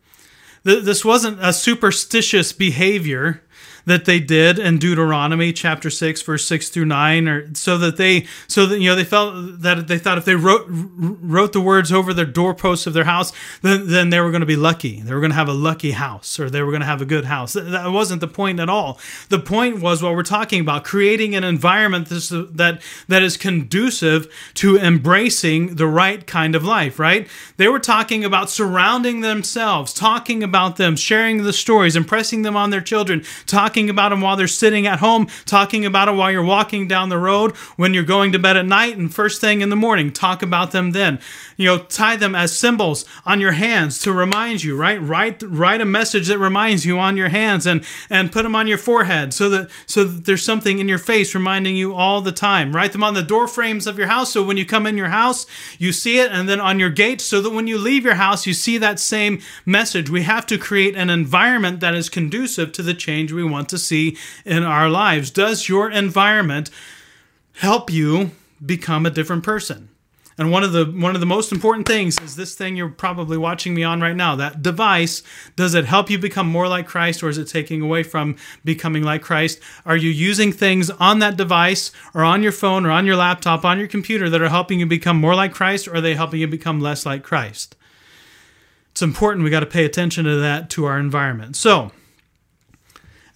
This 0.62 1.04
wasn't 1.04 1.42
a 1.42 1.52
superstitious 1.52 2.52
behavior 2.52 3.42
that 3.86 4.04
they 4.04 4.20
did 4.20 4.58
in 4.58 4.78
Deuteronomy 4.78 5.52
chapter 5.52 5.90
6 5.90 6.22
verse 6.22 6.46
6 6.46 6.68
through 6.68 6.84
9 6.84 7.28
or 7.28 7.54
so 7.54 7.76
that 7.78 7.96
they 7.96 8.26
so 8.46 8.66
that 8.66 8.80
you 8.80 8.88
know 8.88 8.96
they 8.96 9.04
felt 9.04 9.60
that 9.62 9.88
they 9.88 9.98
thought 9.98 10.18
if 10.18 10.24
they 10.24 10.36
wrote 10.36 10.66
wrote 10.68 11.52
the 11.52 11.60
words 11.60 11.92
over 11.92 12.14
the 12.14 12.24
doorposts 12.24 12.86
of 12.86 12.94
their 12.94 13.04
house 13.04 13.32
then, 13.62 13.88
then 13.88 14.10
they 14.10 14.20
were 14.20 14.30
going 14.30 14.40
to 14.40 14.46
be 14.46 14.56
lucky. 14.56 15.00
They 15.00 15.12
were 15.12 15.20
going 15.20 15.30
to 15.30 15.36
have 15.36 15.48
a 15.48 15.54
lucky 15.54 15.92
house 15.92 16.38
or 16.38 16.50
they 16.50 16.62
were 16.62 16.70
going 16.70 16.80
to 16.80 16.86
have 16.86 17.02
a 17.02 17.06
good 17.06 17.24
house. 17.24 17.54
That 17.54 17.90
wasn't 17.90 18.20
the 18.20 18.28
point 18.28 18.60
at 18.60 18.68
all. 18.68 18.98
The 19.28 19.38
point 19.38 19.80
was 19.80 20.02
what 20.02 20.14
we're 20.14 20.22
talking 20.22 20.60
about 20.60 20.84
creating 20.84 21.34
an 21.34 21.44
environment 21.44 22.08
that 22.08 22.80
that 23.08 23.22
is 23.22 23.36
conducive 23.36 24.32
to 24.54 24.76
embracing 24.76 25.76
the 25.76 25.86
right 25.86 26.26
kind 26.26 26.54
of 26.54 26.64
life 26.64 26.98
right? 26.98 27.28
They 27.56 27.68
were 27.68 27.78
talking 27.78 28.24
about 28.24 28.50
surrounding 28.50 29.20
themselves 29.20 29.92
talking 29.92 30.42
about 30.42 30.76
them 30.76 30.96
sharing 30.96 31.42
the 31.42 31.52
stories 31.52 31.96
impressing 31.96 32.42
them 32.42 32.56
on 32.56 32.70
their 32.70 32.80
children 32.80 33.24
talking 33.46 33.69
talking 33.70 33.88
about 33.88 34.08
them 34.08 34.20
while 34.20 34.34
they're 34.34 34.48
sitting 34.48 34.88
at 34.88 34.98
home, 34.98 35.28
talking 35.46 35.86
about 35.86 36.06
them 36.06 36.16
while 36.16 36.32
you're 36.32 36.42
walking 36.42 36.88
down 36.88 37.08
the 37.08 37.16
road, 37.16 37.54
when 37.76 37.94
you're 37.94 38.02
going 38.02 38.32
to 38.32 38.38
bed 38.38 38.56
at 38.56 38.66
night, 38.66 38.96
and 38.96 39.14
first 39.14 39.40
thing 39.40 39.60
in 39.60 39.68
the 39.70 39.76
morning. 39.76 40.12
Talk 40.12 40.42
about 40.42 40.72
them 40.72 40.90
then. 40.90 41.20
You 41.56 41.66
know, 41.66 41.78
tie 41.78 42.16
them 42.16 42.34
as 42.34 42.58
symbols 42.58 43.04
on 43.24 43.40
your 43.40 43.52
hands 43.52 44.00
to 44.00 44.12
remind 44.12 44.64
you, 44.64 44.76
right? 44.76 45.00
Write 45.00 45.40
write 45.42 45.80
a 45.80 45.84
message 45.84 46.26
that 46.26 46.38
reminds 46.38 46.84
you 46.84 46.98
on 46.98 47.16
your 47.16 47.28
hands 47.28 47.64
and 47.64 47.84
and 48.08 48.32
put 48.32 48.42
them 48.42 48.56
on 48.56 48.66
your 48.66 48.78
forehead 48.78 49.32
so 49.32 49.48
that 49.50 49.70
so 49.86 50.02
that 50.02 50.24
there's 50.24 50.44
something 50.44 50.80
in 50.80 50.88
your 50.88 50.98
face 50.98 51.32
reminding 51.32 51.76
you 51.76 51.94
all 51.94 52.20
the 52.20 52.32
time. 52.32 52.74
Write 52.74 52.90
them 52.90 53.04
on 53.04 53.14
the 53.14 53.22
door 53.22 53.46
frames 53.46 53.86
of 53.86 53.98
your 53.98 54.08
house 54.08 54.32
so 54.32 54.42
when 54.42 54.56
you 54.56 54.66
come 54.66 54.84
in 54.84 54.96
your 54.96 55.10
house, 55.10 55.46
you 55.78 55.92
see 55.92 56.18
it 56.18 56.32
and 56.32 56.48
then 56.48 56.58
on 56.58 56.80
your 56.80 56.90
gate 56.90 57.20
so 57.20 57.40
that 57.40 57.50
when 57.50 57.68
you 57.68 57.78
leave 57.78 58.04
your 58.04 58.14
house, 58.14 58.46
you 58.48 58.54
see 58.54 58.78
that 58.78 58.98
same 58.98 59.40
message. 59.64 60.10
We 60.10 60.22
have 60.22 60.46
to 60.46 60.58
create 60.58 60.96
an 60.96 61.08
environment 61.08 61.78
that 61.80 61.94
is 61.94 62.08
conducive 62.08 62.72
to 62.72 62.82
the 62.82 62.94
change 62.94 63.32
we 63.32 63.44
want 63.44 63.59
want 63.60 63.68
to 63.68 63.78
see 63.78 64.16
in 64.46 64.62
our 64.62 64.88
lives. 64.88 65.30
Does 65.30 65.68
your 65.68 65.90
environment 65.90 66.70
help 67.54 67.90
you 67.90 68.30
become 68.64 69.04
a 69.04 69.10
different 69.10 69.44
person? 69.44 69.90
And 70.38 70.50
one 70.50 70.64
of 70.64 70.72
the 70.72 70.86
one 70.86 71.14
of 71.14 71.20
the 71.20 71.26
most 71.26 71.52
important 71.52 71.86
things 71.86 72.18
is 72.22 72.34
this 72.34 72.54
thing 72.54 72.74
you're 72.74 72.88
probably 72.88 73.36
watching 73.36 73.74
me 73.74 73.82
on 73.82 74.00
right 74.00 74.16
now. 74.16 74.36
That 74.36 74.62
device, 74.62 75.22
does 75.54 75.74
it 75.74 75.84
help 75.84 76.08
you 76.08 76.18
become 76.18 76.48
more 76.48 76.66
like 76.66 76.86
Christ 76.86 77.22
or 77.22 77.28
is 77.28 77.36
it 77.36 77.48
taking 77.48 77.82
away 77.82 78.02
from 78.02 78.36
becoming 78.64 79.02
like 79.02 79.20
Christ? 79.20 79.60
Are 79.84 79.96
you 79.96 80.08
using 80.08 80.50
things 80.50 80.88
on 80.88 81.18
that 81.18 81.36
device 81.36 81.92
or 82.14 82.24
on 82.24 82.42
your 82.42 82.52
phone 82.52 82.86
or 82.86 82.90
on 82.90 83.04
your 83.04 83.16
laptop, 83.16 83.66
on 83.66 83.78
your 83.78 83.88
computer 83.88 84.30
that 84.30 84.40
are 84.40 84.48
helping 84.48 84.80
you 84.80 84.86
become 84.86 85.20
more 85.20 85.34
like 85.34 85.52
Christ 85.52 85.86
or 85.86 85.96
are 85.96 86.00
they 86.00 86.14
helping 86.14 86.40
you 86.40 86.48
become 86.48 86.80
less 86.80 87.04
like 87.04 87.22
Christ? 87.22 87.76
It's 88.92 89.02
important 89.02 89.44
we 89.44 89.50
got 89.50 89.60
to 89.60 89.66
pay 89.66 89.84
attention 89.84 90.24
to 90.24 90.36
that 90.36 90.70
to 90.70 90.86
our 90.86 90.98
environment. 90.98 91.54
So, 91.54 91.92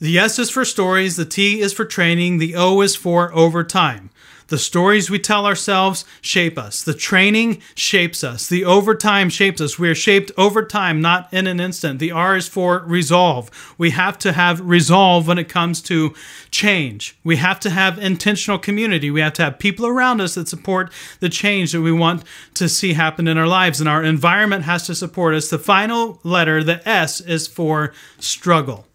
the 0.04 0.18
S 0.18 0.38
is 0.38 0.50
for 0.50 0.66
stories, 0.66 1.16
the 1.16 1.24
T 1.24 1.62
is 1.62 1.72
for 1.72 1.86
training, 1.86 2.36
the 2.36 2.54
O 2.54 2.82
is 2.82 2.94
for 2.94 3.32
overtime. 3.32 4.10
The 4.48 4.58
stories 4.58 5.08
we 5.08 5.18
tell 5.18 5.46
ourselves 5.46 6.04
shape 6.20 6.58
us. 6.58 6.82
The 6.82 6.92
training 6.92 7.62
shapes 7.74 8.22
us. 8.22 8.46
The 8.46 8.66
overtime 8.66 9.30
shapes 9.30 9.62
us. 9.62 9.78
We 9.78 9.88
are 9.88 9.94
shaped 9.94 10.30
over 10.36 10.62
time, 10.62 11.00
not 11.00 11.32
in 11.32 11.46
an 11.46 11.58
instant. 11.58 12.00
The 12.00 12.10
R 12.10 12.36
is 12.36 12.46
for 12.46 12.80
resolve. 12.80 13.74
We 13.78 13.92
have 13.92 14.18
to 14.18 14.32
have 14.32 14.60
resolve 14.60 15.26
when 15.26 15.38
it 15.38 15.48
comes 15.48 15.80
to 15.84 16.12
change. 16.50 17.16
We 17.24 17.36
have 17.36 17.58
to 17.60 17.70
have 17.70 17.98
intentional 17.98 18.58
community. 18.58 19.10
We 19.10 19.22
have 19.22 19.32
to 19.34 19.44
have 19.44 19.58
people 19.58 19.86
around 19.86 20.20
us 20.20 20.34
that 20.34 20.48
support 20.48 20.92
the 21.20 21.30
change 21.30 21.72
that 21.72 21.80
we 21.80 21.92
want 21.92 22.24
to 22.52 22.68
see 22.68 22.92
happen 22.92 23.26
in 23.26 23.38
our 23.38 23.48
lives. 23.48 23.80
And 23.80 23.88
our 23.88 24.04
environment 24.04 24.64
has 24.64 24.84
to 24.88 24.94
support 24.94 25.34
us. 25.34 25.48
The 25.48 25.58
final 25.58 26.20
letter, 26.22 26.62
the 26.62 26.86
S, 26.86 27.22
is 27.22 27.48
for 27.48 27.94
struggle. 28.18 28.86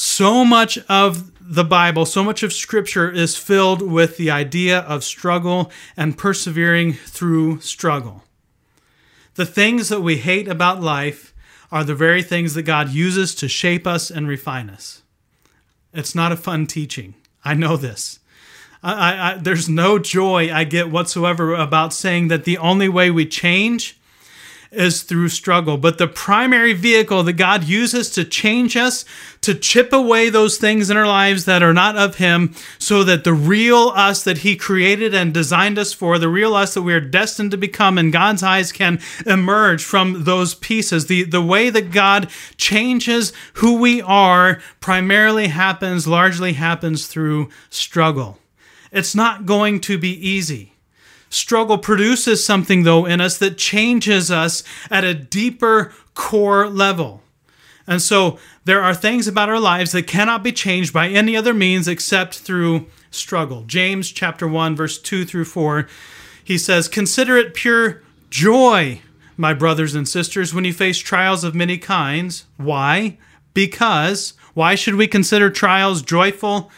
So 0.00 0.44
much 0.44 0.78
of 0.88 1.32
the 1.40 1.64
Bible, 1.64 2.06
so 2.06 2.22
much 2.22 2.44
of 2.44 2.52
Scripture 2.52 3.10
is 3.10 3.36
filled 3.36 3.82
with 3.82 4.16
the 4.16 4.30
idea 4.30 4.78
of 4.82 5.02
struggle 5.02 5.72
and 5.96 6.16
persevering 6.16 6.92
through 6.92 7.58
struggle. 7.62 8.22
The 9.34 9.44
things 9.44 9.88
that 9.88 10.00
we 10.00 10.18
hate 10.18 10.46
about 10.46 10.80
life 10.80 11.34
are 11.72 11.82
the 11.82 11.96
very 11.96 12.22
things 12.22 12.54
that 12.54 12.62
God 12.62 12.90
uses 12.90 13.34
to 13.34 13.48
shape 13.48 13.88
us 13.88 14.08
and 14.08 14.28
refine 14.28 14.70
us. 14.70 15.02
It's 15.92 16.14
not 16.14 16.30
a 16.30 16.36
fun 16.36 16.68
teaching. 16.68 17.14
I 17.44 17.54
know 17.54 17.76
this. 17.76 18.20
I, 18.84 19.32
I, 19.32 19.34
there's 19.36 19.68
no 19.68 19.98
joy 19.98 20.54
I 20.54 20.62
get 20.62 20.92
whatsoever 20.92 21.56
about 21.56 21.92
saying 21.92 22.28
that 22.28 22.44
the 22.44 22.58
only 22.58 22.88
way 22.88 23.10
we 23.10 23.26
change 23.26 23.97
is 24.70 25.02
through 25.02 25.28
struggle. 25.28 25.78
But 25.78 25.98
the 25.98 26.08
primary 26.08 26.72
vehicle 26.72 27.22
that 27.22 27.34
God 27.34 27.64
uses 27.64 28.10
to 28.10 28.24
change 28.24 28.76
us, 28.76 29.04
to 29.40 29.54
chip 29.54 29.92
away 29.92 30.28
those 30.28 30.58
things 30.58 30.90
in 30.90 30.96
our 30.96 31.06
lives 31.06 31.44
that 31.46 31.62
are 31.62 31.72
not 31.72 31.96
of 31.96 32.16
Him, 32.16 32.54
so 32.78 33.02
that 33.04 33.24
the 33.24 33.32
real 33.32 33.92
us 33.94 34.22
that 34.24 34.38
He 34.38 34.56
created 34.56 35.14
and 35.14 35.32
designed 35.32 35.78
us 35.78 35.92
for, 35.92 36.18
the 36.18 36.28
real 36.28 36.54
us 36.54 36.74
that 36.74 36.82
we 36.82 36.92
are 36.92 37.00
destined 37.00 37.50
to 37.52 37.56
become 37.56 37.98
in 37.98 38.10
God's 38.10 38.42
eyes, 38.42 38.72
can 38.72 39.00
emerge 39.24 39.84
from 39.84 40.24
those 40.24 40.54
pieces. 40.54 41.06
The, 41.06 41.24
the 41.24 41.42
way 41.42 41.70
that 41.70 41.90
God 41.90 42.30
changes 42.56 43.32
who 43.54 43.78
we 43.78 44.02
are 44.02 44.60
primarily 44.80 45.48
happens, 45.48 46.06
largely 46.06 46.54
happens 46.54 47.06
through 47.06 47.48
struggle. 47.70 48.38
It's 48.92 49.14
not 49.14 49.46
going 49.46 49.80
to 49.80 49.98
be 49.98 50.12
easy. 50.26 50.72
Struggle 51.30 51.78
produces 51.78 52.44
something, 52.44 52.84
though, 52.84 53.04
in 53.06 53.20
us 53.20 53.38
that 53.38 53.58
changes 53.58 54.30
us 54.30 54.62
at 54.90 55.04
a 55.04 55.14
deeper 55.14 55.92
core 56.14 56.68
level. 56.68 57.22
And 57.86 58.02
so 58.02 58.38
there 58.64 58.82
are 58.82 58.94
things 58.94 59.26
about 59.26 59.48
our 59.48 59.60
lives 59.60 59.92
that 59.92 60.06
cannot 60.06 60.42
be 60.42 60.52
changed 60.52 60.92
by 60.92 61.08
any 61.08 61.36
other 61.36 61.54
means 61.54 61.88
except 61.88 62.38
through 62.38 62.86
struggle. 63.10 63.64
James 63.66 64.10
chapter 64.10 64.46
1 64.46 64.76
verse 64.76 64.98
2 64.98 65.24
through 65.24 65.46
4 65.46 65.88
he 66.44 66.58
says, 66.58 66.88
"Consider 66.88 67.36
it 67.36 67.54
pure 67.54 68.02
joy, 68.30 69.00
my 69.36 69.54
brothers 69.54 69.94
and 69.94 70.08
sisters, 70.08 70.52
when 70.52 70.64
you 70.64 70.72
face 70.72 70.98
trials 70.98 71.44
of 71.44 71.54
many 71.54 71.78
kinds. 71.78 72.44
Why? 72.56 73.18
Because 73.54 74.34
why 74.54 74.74
should 74.74 74.96
we 74.96 75.06
consider 75.06 75.50
trials 75.50 76.02
joyful? 76.02 76.70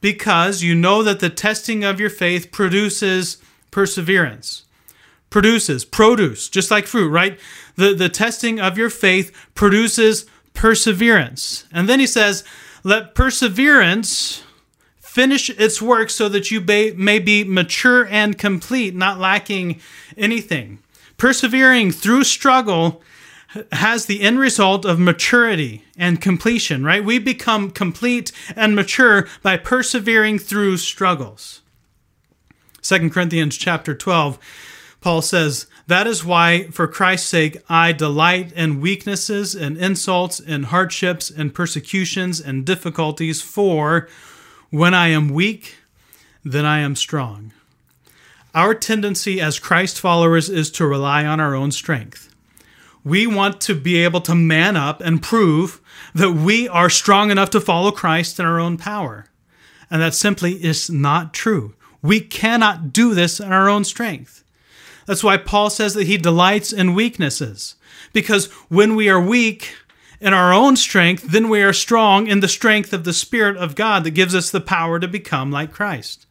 Because 0.00 0.62
you 0.62 0.74
know 0.74 1.02
that 1.02 1.20
the 1.20 1.30
testing 1.30 1.84
of 1.84 2.00
your 2.00 2.10
faith 2.10 2.50
produces 2.50 3.38
perseverance. 3.76 4.64
Produces, 5.28 5.84
produce, 5.84 6.48
just 6.48 6.70
like 6.70 6.86
fruit, 6.86 7.10
right? 7.10 7.38
The, 7.74 7.92
the 7.92 8.08
testing 8.08 8.58
of 8.58 8.78
your 8.78 8.88
faith 8.88 9.30
produces 9.54 10.24
perseverance. 10.54 11.66
And 11.70 11.86
then 11.86 12.00
he 12.00 12.06
says, 12.06 12.42
let 12.84 13.14
perseverance 13.14 14.42
finish 14.98 15.50
its 15.50 15.82
work 15.82 16.08
so 16.08 16.26
that 16.30 16.50
you 16.50 16.62
may 16.62 17.18
be 17.18 17.44
mature 17.44 18.06
and 18.06 18.38
complete, 18.38 18.94
not 18.94 19.18
lacking 19.18 19.78
anything. 20.16 20.78
Persevering 21.18 21.92
through 21.92 22.24
struggle 22.24 23.02
has 23.72 24.06
the 24.06 24.22
end 24.22 24.38
result 24.38 24.86
of 24.86 24.98
maturity 24.98 25.84
and 25.98 26.18
completion, 26.22 26.82
right? 26.82 27.04
We 27.04 27.18
become 27.18 27.70
complete 27.70 28.32
and 28.56 28.74
mature 28.74 29.28
by 29.42 29.58
persevering 29.58 30.38
through 30.38 30.78
struggles. 30.78 31.60
2 32.86 33.10
Corinthians 33.10 33.56
chapter 33.56 33.96
12, 33.96 34.38
Paul 35.00 35.20
says, 35.20 35.66
That 35.88 36.06
is 36.06 36.24
why, 36.24 36.68
for 36.68 36.86
Christ's 36.86 37.28
sake, 37.28 37.60
I 37.68 37.90
delight 37.90 38.52
in 38.52 38.80
weaknesses 38.80 39.56
and 39.56 39.76
insults 39.76 40.38
and 40.38 40.66
hardships 40.66 41.28
and 41.28 41.52
persecutions 41.52 42.40
and 42.40 42.64
difficulties, 42.64 43.42
for 43.42 44.08
when 44.70 44.94
I 44.94 45.08
am 45.08 45.30
weak, 45.30 45.78
then 46.44 46.64
I 46.64 46.78
am 46.78 46.94
strong. 46.94 47.52
Our 48.54 48.72
tendency 48.72 49.40
as 49.40 49.58
Christ 49.58 49.98
followers 49.98 50.48
is 50.48 50.70
to 50.72 50.86
rely 50.86 51.26
on 51.26 51.40
our 51.40 51.56
own 51.56 51.72
strength. 51.72 52.32
We 53.02 53.26
want 53.26 53.60
to 53.62 53.74
be 53.74 53.96
able 53.96 54.20
to 54.22 54.34
man 54.34 54.76
up 54.76 55.00
and 55.00 55.22
prove 55.22 55.80
that 56.14 56.32
we 56.32 56.68
are 56.68 56.88
strong 56.88 57.32
enough 57.32 57.50
to 57.50 57.60
follow 57.60 57.90
Christ 57.90 58.38
in 58.38 58.46
our 58.46 58.60
own 58.60 58.76
power. 58.76 59.26
And 59.90 60.00
that 60.00 60.14
simply 60.14 60.52
is 60.64 60.88
not 60.88 61.34
true. 61.34 61.74
We 62.06 62.20
cannot 62.20 62.92
do 62.92 63.14
this 63.14 63.40
in 63.40 63.52
our 63.52 63.68
own 63.68 63.84
strength. 63.84 64.44
That's 65.06 65.24
why 65.24 65.36
Paul 65.36 65.70
says 65.70 65.94
that 65.94 66.06
he 66.06 66.16
delights 66.16 66.72
in 66.72 66.94
weaknesses. 66.94 67.76
Because 68.12 68.46
when 68.68 68.96
we 68.96 69.08
are 69.08 69.20
weak 69.20 69.74
in 70.20 70.32
our 70.32 70.52
own 70.52 70.76
strength, 70.76 71.24
then 71.24 71.48
we 71.48 71.62
are 71.62 71.72
strong 71.72 72.26
in 72.26 72.40
the 72.40 72.48
strength 72.48 72.92
of 72.92 73.04
the 73.04 73.12
Spirit 73.12 73.56
of 73.56 73.74
God 73.74 74.04
that 74.04 74.12
gives 74.12 74.34
us 74.34 74.50
the 74.50 74.60
power 74.60 74.98
to 74.98 75.08
become 75.08 75.50
like 75.50 75.72
Christ. 75.72 76.26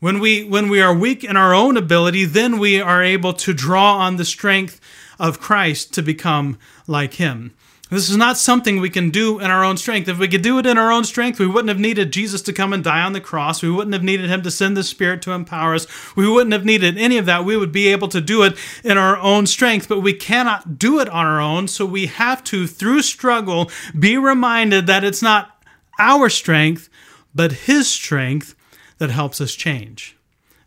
When 0.00 0.18
we, 0.18 0.44
when 0.44 0.68
we 0.68 0.80
are 0.80 0.94
weak 0.94 1.24
in 1.24 1.36
our 1.36 1.54
own 1.54 1.76
ability, 1.76 2.24
then 2.24 2.58
we 2.58 2.80
are 2.80 3.02
able 3.02 3.34
to 3.34 3.52
draw 3.52 3.98
on 3.98 4.16
the 4.16 4.24
strength 4.24 4.80
of 5.18 5.40
Christ 5.40 5.92
to 5.94 6.02
become 6.02 6.58
like 6.86 7.14
Him. 7.14 7.54
This 7.90 8.08
is 8.08 8.16
not 8.16 8.38
something 8.38 8.80
we 8.80 8.88
can 8.88 9.10
do 9.10 9.40
in 9.40 9.50
our 9.50 9.64
own 9.64 9.76
strength. 9.76 10.08
If 10.08 10.18
we 10.18 10.28
could 10.28 10.42
do 10.42 10.58
it 10.60 10.66
in 10.66 10.78
our 10.78 10.92
own 10.92 11.02
strength, 11.02 11.40
we 11.40 11.48
wouldn't 11.48 11.70
have 11.70 11.80
needed 11.80 12.12
Jesus 12.12 12.40
to 12.42 12.52
come 12.52 12.72
and 12.72 12.84
die 12.84 13.02
on 13.02 13.14
the 13.14 13.20
cross. 13.20 13.62
We 13.62 13.70
wouldn't 13.70 13.94
have 13.94 14.04
needed 14.04 14.30
him 14.30 14.42
to 14.42 14.50
send 14.50 14.76
the 14.76 14.84
Spirit 14.84 15.22
to 15.22 15.32
empower 15.32 15.74
us. 15.74 15.88
We 16.14 16.28
wouldn't 16.28 16.52
have 16.52 16.64
needed 16.64 16.96
any 16.96 17.18
of 17.18 17.26
that. 17.26 17.44
We 17.44 17.56
would 17.56 17.72
be 17.72 17.88
able 17.88 18.06
to 18.08 18.20
do 18.20 18.44
it 18.44 18.56
in 18.84 18.96
our 18.96 19.16
own 19.16 19.48
strength, 19.48 19.88
but 19.88 20.00
we 20.00 20.12
cannot 20.12 20.78
do 20.78 21.00
it 21.00 21.08
on 21.08 21.26
our 21.26 21.40
own. 21.40 21.66
So 21.66 21.84
we 21.84 22.06
have 22.06 22.44
to, 22.44 22.68
through 22.68 23.02
struggle, 23.02 23.68
be 23.98 24.16
reminded 24.16 24.86
that 24.86 25.02
it's 25.02 25.22
not 25.22 25.60
our 25.98 26.28
strength, 26.28 26.88
but 27.34 27.52
his 27.52 27.88
strength 27.88 28.54
that 28.98 29.10
helps 29.10 29.40
us 29.40 29.54
change. 29.54 30.16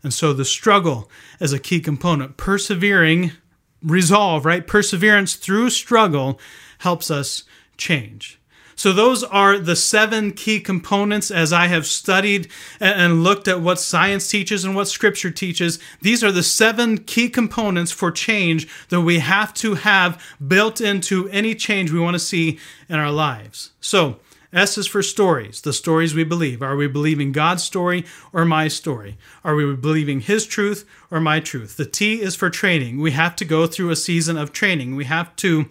And 0.04 0.14
so 0.14 0.34
the 0.34 0.44
struggle 0.44 1.10
is 1.40 1.54
a 1.54 1.60
key 1.60 1.80
component. 1.80 2.36
Persevering, 2.36 3.32
resolve, 3.82 4.46
right? 4.46 4.68
Perseverance 4.68 5.36
through 5.36 5.70
struggle 5.70 6.38
helps 6.84 7.10
us 7.10 7.44
change. 7.78 8.40
So, 8.76 8.92
those 8.92 9.24
are 9.24 9.60
the 9.60 9.76
seven 9.76 10.32
key 10.32 10.60
components 10.60 11.30
as 11.32 11.54
I 11.54 11.68
have 11.68 11.86
studied 11.86 12.50
and 12.80 13.24
looked 13.24 13.48
at 13.48 13.62
what 13.62 13.80
science 13.80 14.28
teaches 14.28 14.66
and 14.66 14.76
what 14.76 14.88
scripture 14.88 15.32
teaches. 15.32 15.80
These 16.02 16.24
are 16.24 16.32
the 16.32 16.44
seven 16.44 16.98
key 16.98 17.30
components 17.30 17.92
for 17.92 18.12
change 18.12 18.68
that 18.90 19.02
we 19.02 19.20
have 19.20 19.54
to 19.56 19.76
have 19.76 20.22
built 20.46 20.82
into 20.82 21.30
any 21.30 21.56
change 21.56 21.92
we 21.92 22.00
want 22.00 22.16
to 22.16 22.20
see 22.20 22.60
in 22.90 22.96
our 22.98 23.12
lives. 23.12 23.72
So, 23.80 24.20
S 24.52 24.78
is 24.78 24.86
for 24.86 25.02
stories, 25.02 25.62
the 25.62 25.74
stories 25.74 26.14
we 26.14 26.24
believe. 26.24 26.62
Are 26.62 26.76
we 26.76 26.88
believing 26.88 27.32
God's 27.32 27.64
story 27.64 28.06
or 28.32 28.46
my 28.46 28.68
story? 28.68 29.18
Are 29.44 29.56
we 29.56 29.76
believing 29.76 30.20
His 30.20 30.46
truth 30.46 30.86
or 31.10 31.20
my 31.20 31.40
truth? 31.40 31.78
The 31.78 31.86
T 31.86 32.22
is 32.22 32.36
for 32.36 32.50
training. 32.50 33.00
We 33.00 33.12
have 33.12 33.36
to 33.38 33.46
go 33.46 33.66
through 33.66 33.90
a 33.90 33.96
season 33.96 34.38
of 34.38 34.52
training. 34.52 34.96
We 34.96 35.06
have 35.06 35.36
to 35.38 35.70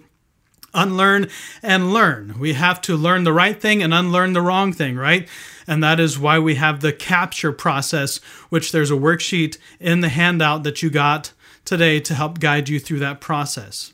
unlearn 0.74 1.28
and 1.62 1.92
learn. 1.92 2.38
We 2.38 2.54
have 2.54 2.80
to 2.82 2.96
learn 2.96 3.24
the 3.24 3.32
right 3.32 3.60
thing 3.60 3.82
and 3.82 3.92
unlearn 3.92 4.32
the 4.32 4.40
wrong 4.40 4.72
thing, 4.72 4.96
right? 4.96 5.28
And 5.66 5.82
that 5.82 6.00
is 6.00 6.18
why 6.18 6.38
we 6.38 6.56
have 6.56 6.80
the 6.80 6.92
capture 6.92 7.52
process, 7.52 8.18
which 8.48 8.72
there's 8.72 8.90
a 8.90 8.94
worksheet 8.94 9.58
in 9.80 10.00
the 10.00 10.08
handout 10.08 10.62
that 10.64 10.82
you 10.82 10.90
got 10.90 11.32
today 11.64 12.00
to 12.00 12.14
help 12.14 12.40
guide 12.40 12.68
you 12.68 12.80
through 12.80 12.98
that 13.00 13.20
process. 13.20 13.92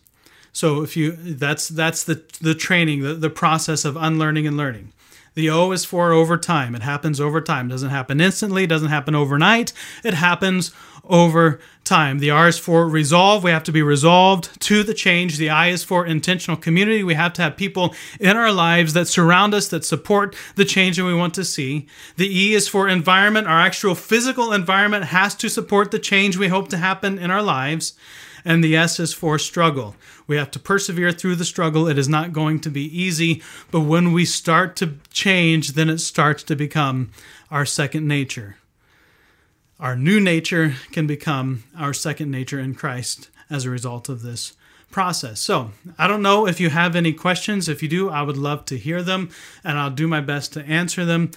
So 0.53 0.83
if 0.83 0.97
you 0.97 1.13
that's 1.13 1.69
that's 1.69 2.03
the 2.05 2.23
the 2.41 2.55
training, 2.55 3.03
the, 3.03 3.15
the 3.15 3.31
process 3.31 3.85
of 3.85 3.97
unlearning 3.97 4.47
and 4.47 4.57
learning. 4.57 4.93
The 5.39 5.51
O 5.51 5.71
is 5.71 5.85
for 5.85 6.11
over 6.11 6.37
time. 6.37 6.75
It 6.75 6.83
happens 6.83 7.21
over 7.21 7.41
time. 7.41 7.67
It 7.67 7.71
doesn't 7.71 7.91
happen 7.91 8.21
instantly, 8.21 8.65
it 8.65 8.67
doesn't 8.67 8.89
happen 8.89 9.15
overnight. 9.15 9.73
It 10.03 10.15
happens 10.15 10.73
over 11.05 11.61
time. 11.85 12.19
The 12.19 12.31
R 12.31 12.49
is 12.49 12.59
for 12.59 12.89
resolve. 12.89 13.45
We 13.45 13.53
have 13.53 13.63
to 13.63 13.71
be 13.71 13.81
resolved 13.81 14.61
to 14.63 14.83
the 14.83 14.95
change. 14.95 15.39
The 15.39 15.49
I 15.49 15.69
is 15.69 15.85
for 15.85 16.05
intentional 16.05 16.57
community. 16.57 17.05
We 17.05 17.15
have 17.15 17.35
to 17.35 17.43
have 17.43 17.57
people 17.57 17.95
in 18.19 18.37
our 18.37 18.51
lives 18.51 18.95
that 18.95 19.07
surround 19.07 19.55
us, 19.55 19.69
that 19.69 19.85
support 19.85 20.35
the 20.57 20.65
change 20.65 20.97
that 20.97 21.05
we 21.05 21.15
want 21.15 21.35
to 21.35 21.45
see. 21.45 21.87
The 22.17 22.27
E 22.27 22.55
is 22.55 22.67
for 22.67 22.89
environment. 22.89 23.47
Our 23.47 23.61
actual 23.61 23.95
physical 23.95 24.53
environment 24.53 25.05
has 25.05 25.37
to 25.37 25.49
support 25.49 25.93
the 25.93 26.01
change 26.01 26.37
we 26.37 26.49
hope 26.49 26.69
to 26.71 26.79
happen 26.79 27.17
in 27.17 27.31
our 27.31 27.45
lives. 27.45 27.93
And 28.45 28.63
the 28.63 28.77
S 28.77 29.01
is 29.01 29.13
for 29.13 29.39
struggle. 29.39 29.97
We 30.27 30.37
have 30.37 30.51
to 30.53 30.59
persevere 30.59 31.13
through 31.13 31.37
the 31.37 31.45
struggle. 31.45 31.89
It 31.89 31.99
is 31.99 32.09
not 32.09 32.33
going 32.33 32.61
to 32.61 32.71
be 32.71 32.85
easy, 32.85 33.43
but 33.71 33.81
when 33.81 34.13
we 34.13 34.25
start 34.25 34.77
to 34.77 34.95
change, 35.11 35.73
then 35.73 35.89
it 35.89 35.99
starts 35.99 36.43
to 36.45 36.57
become 36.57 37.11
our 37.51 37.65
second 37.65 38.07
nature 38.07 38.57
our 39.81 39.95
new 39.95 40.19
nature 40.19 40.75
can 40.91 41.07
become 41.07 41.63
our 41.79 41.95
second 41.95 42.31
nature 42.31 42.59
in 42.59 42.75
Christ 42.75 43.31
as 43.49 43.65
a 43.65 43.71
result 43.71 44.09
of 44.09 44.23
this 44.23 44.55
process. 44.91 45.41
So, 45.41 45.71
I 45.97 46.09
don't 46.09 46.23
know 46.23 46.47
if 46.47 46.59
you 46.59 46.71
have 46.71 46.97
any 46.97 47.13
questions. 47.13 47.69
If 47.69 47.83
you 47.83 47.89
do, 47.89 48.11
I 48.11 48.23
would 48.23 48.37
love 48.37 48.65
to 48.67 48.79
hear 48.79 49.03
them 49.03 49.31
and 49.63 49.79
I'll 49.79 49.91
do 49.91 50.09
my 50.09 50.21
best 50.21 50.53
to 50.55 50.65
answer 50.65 51.05
them. 51.05 51.31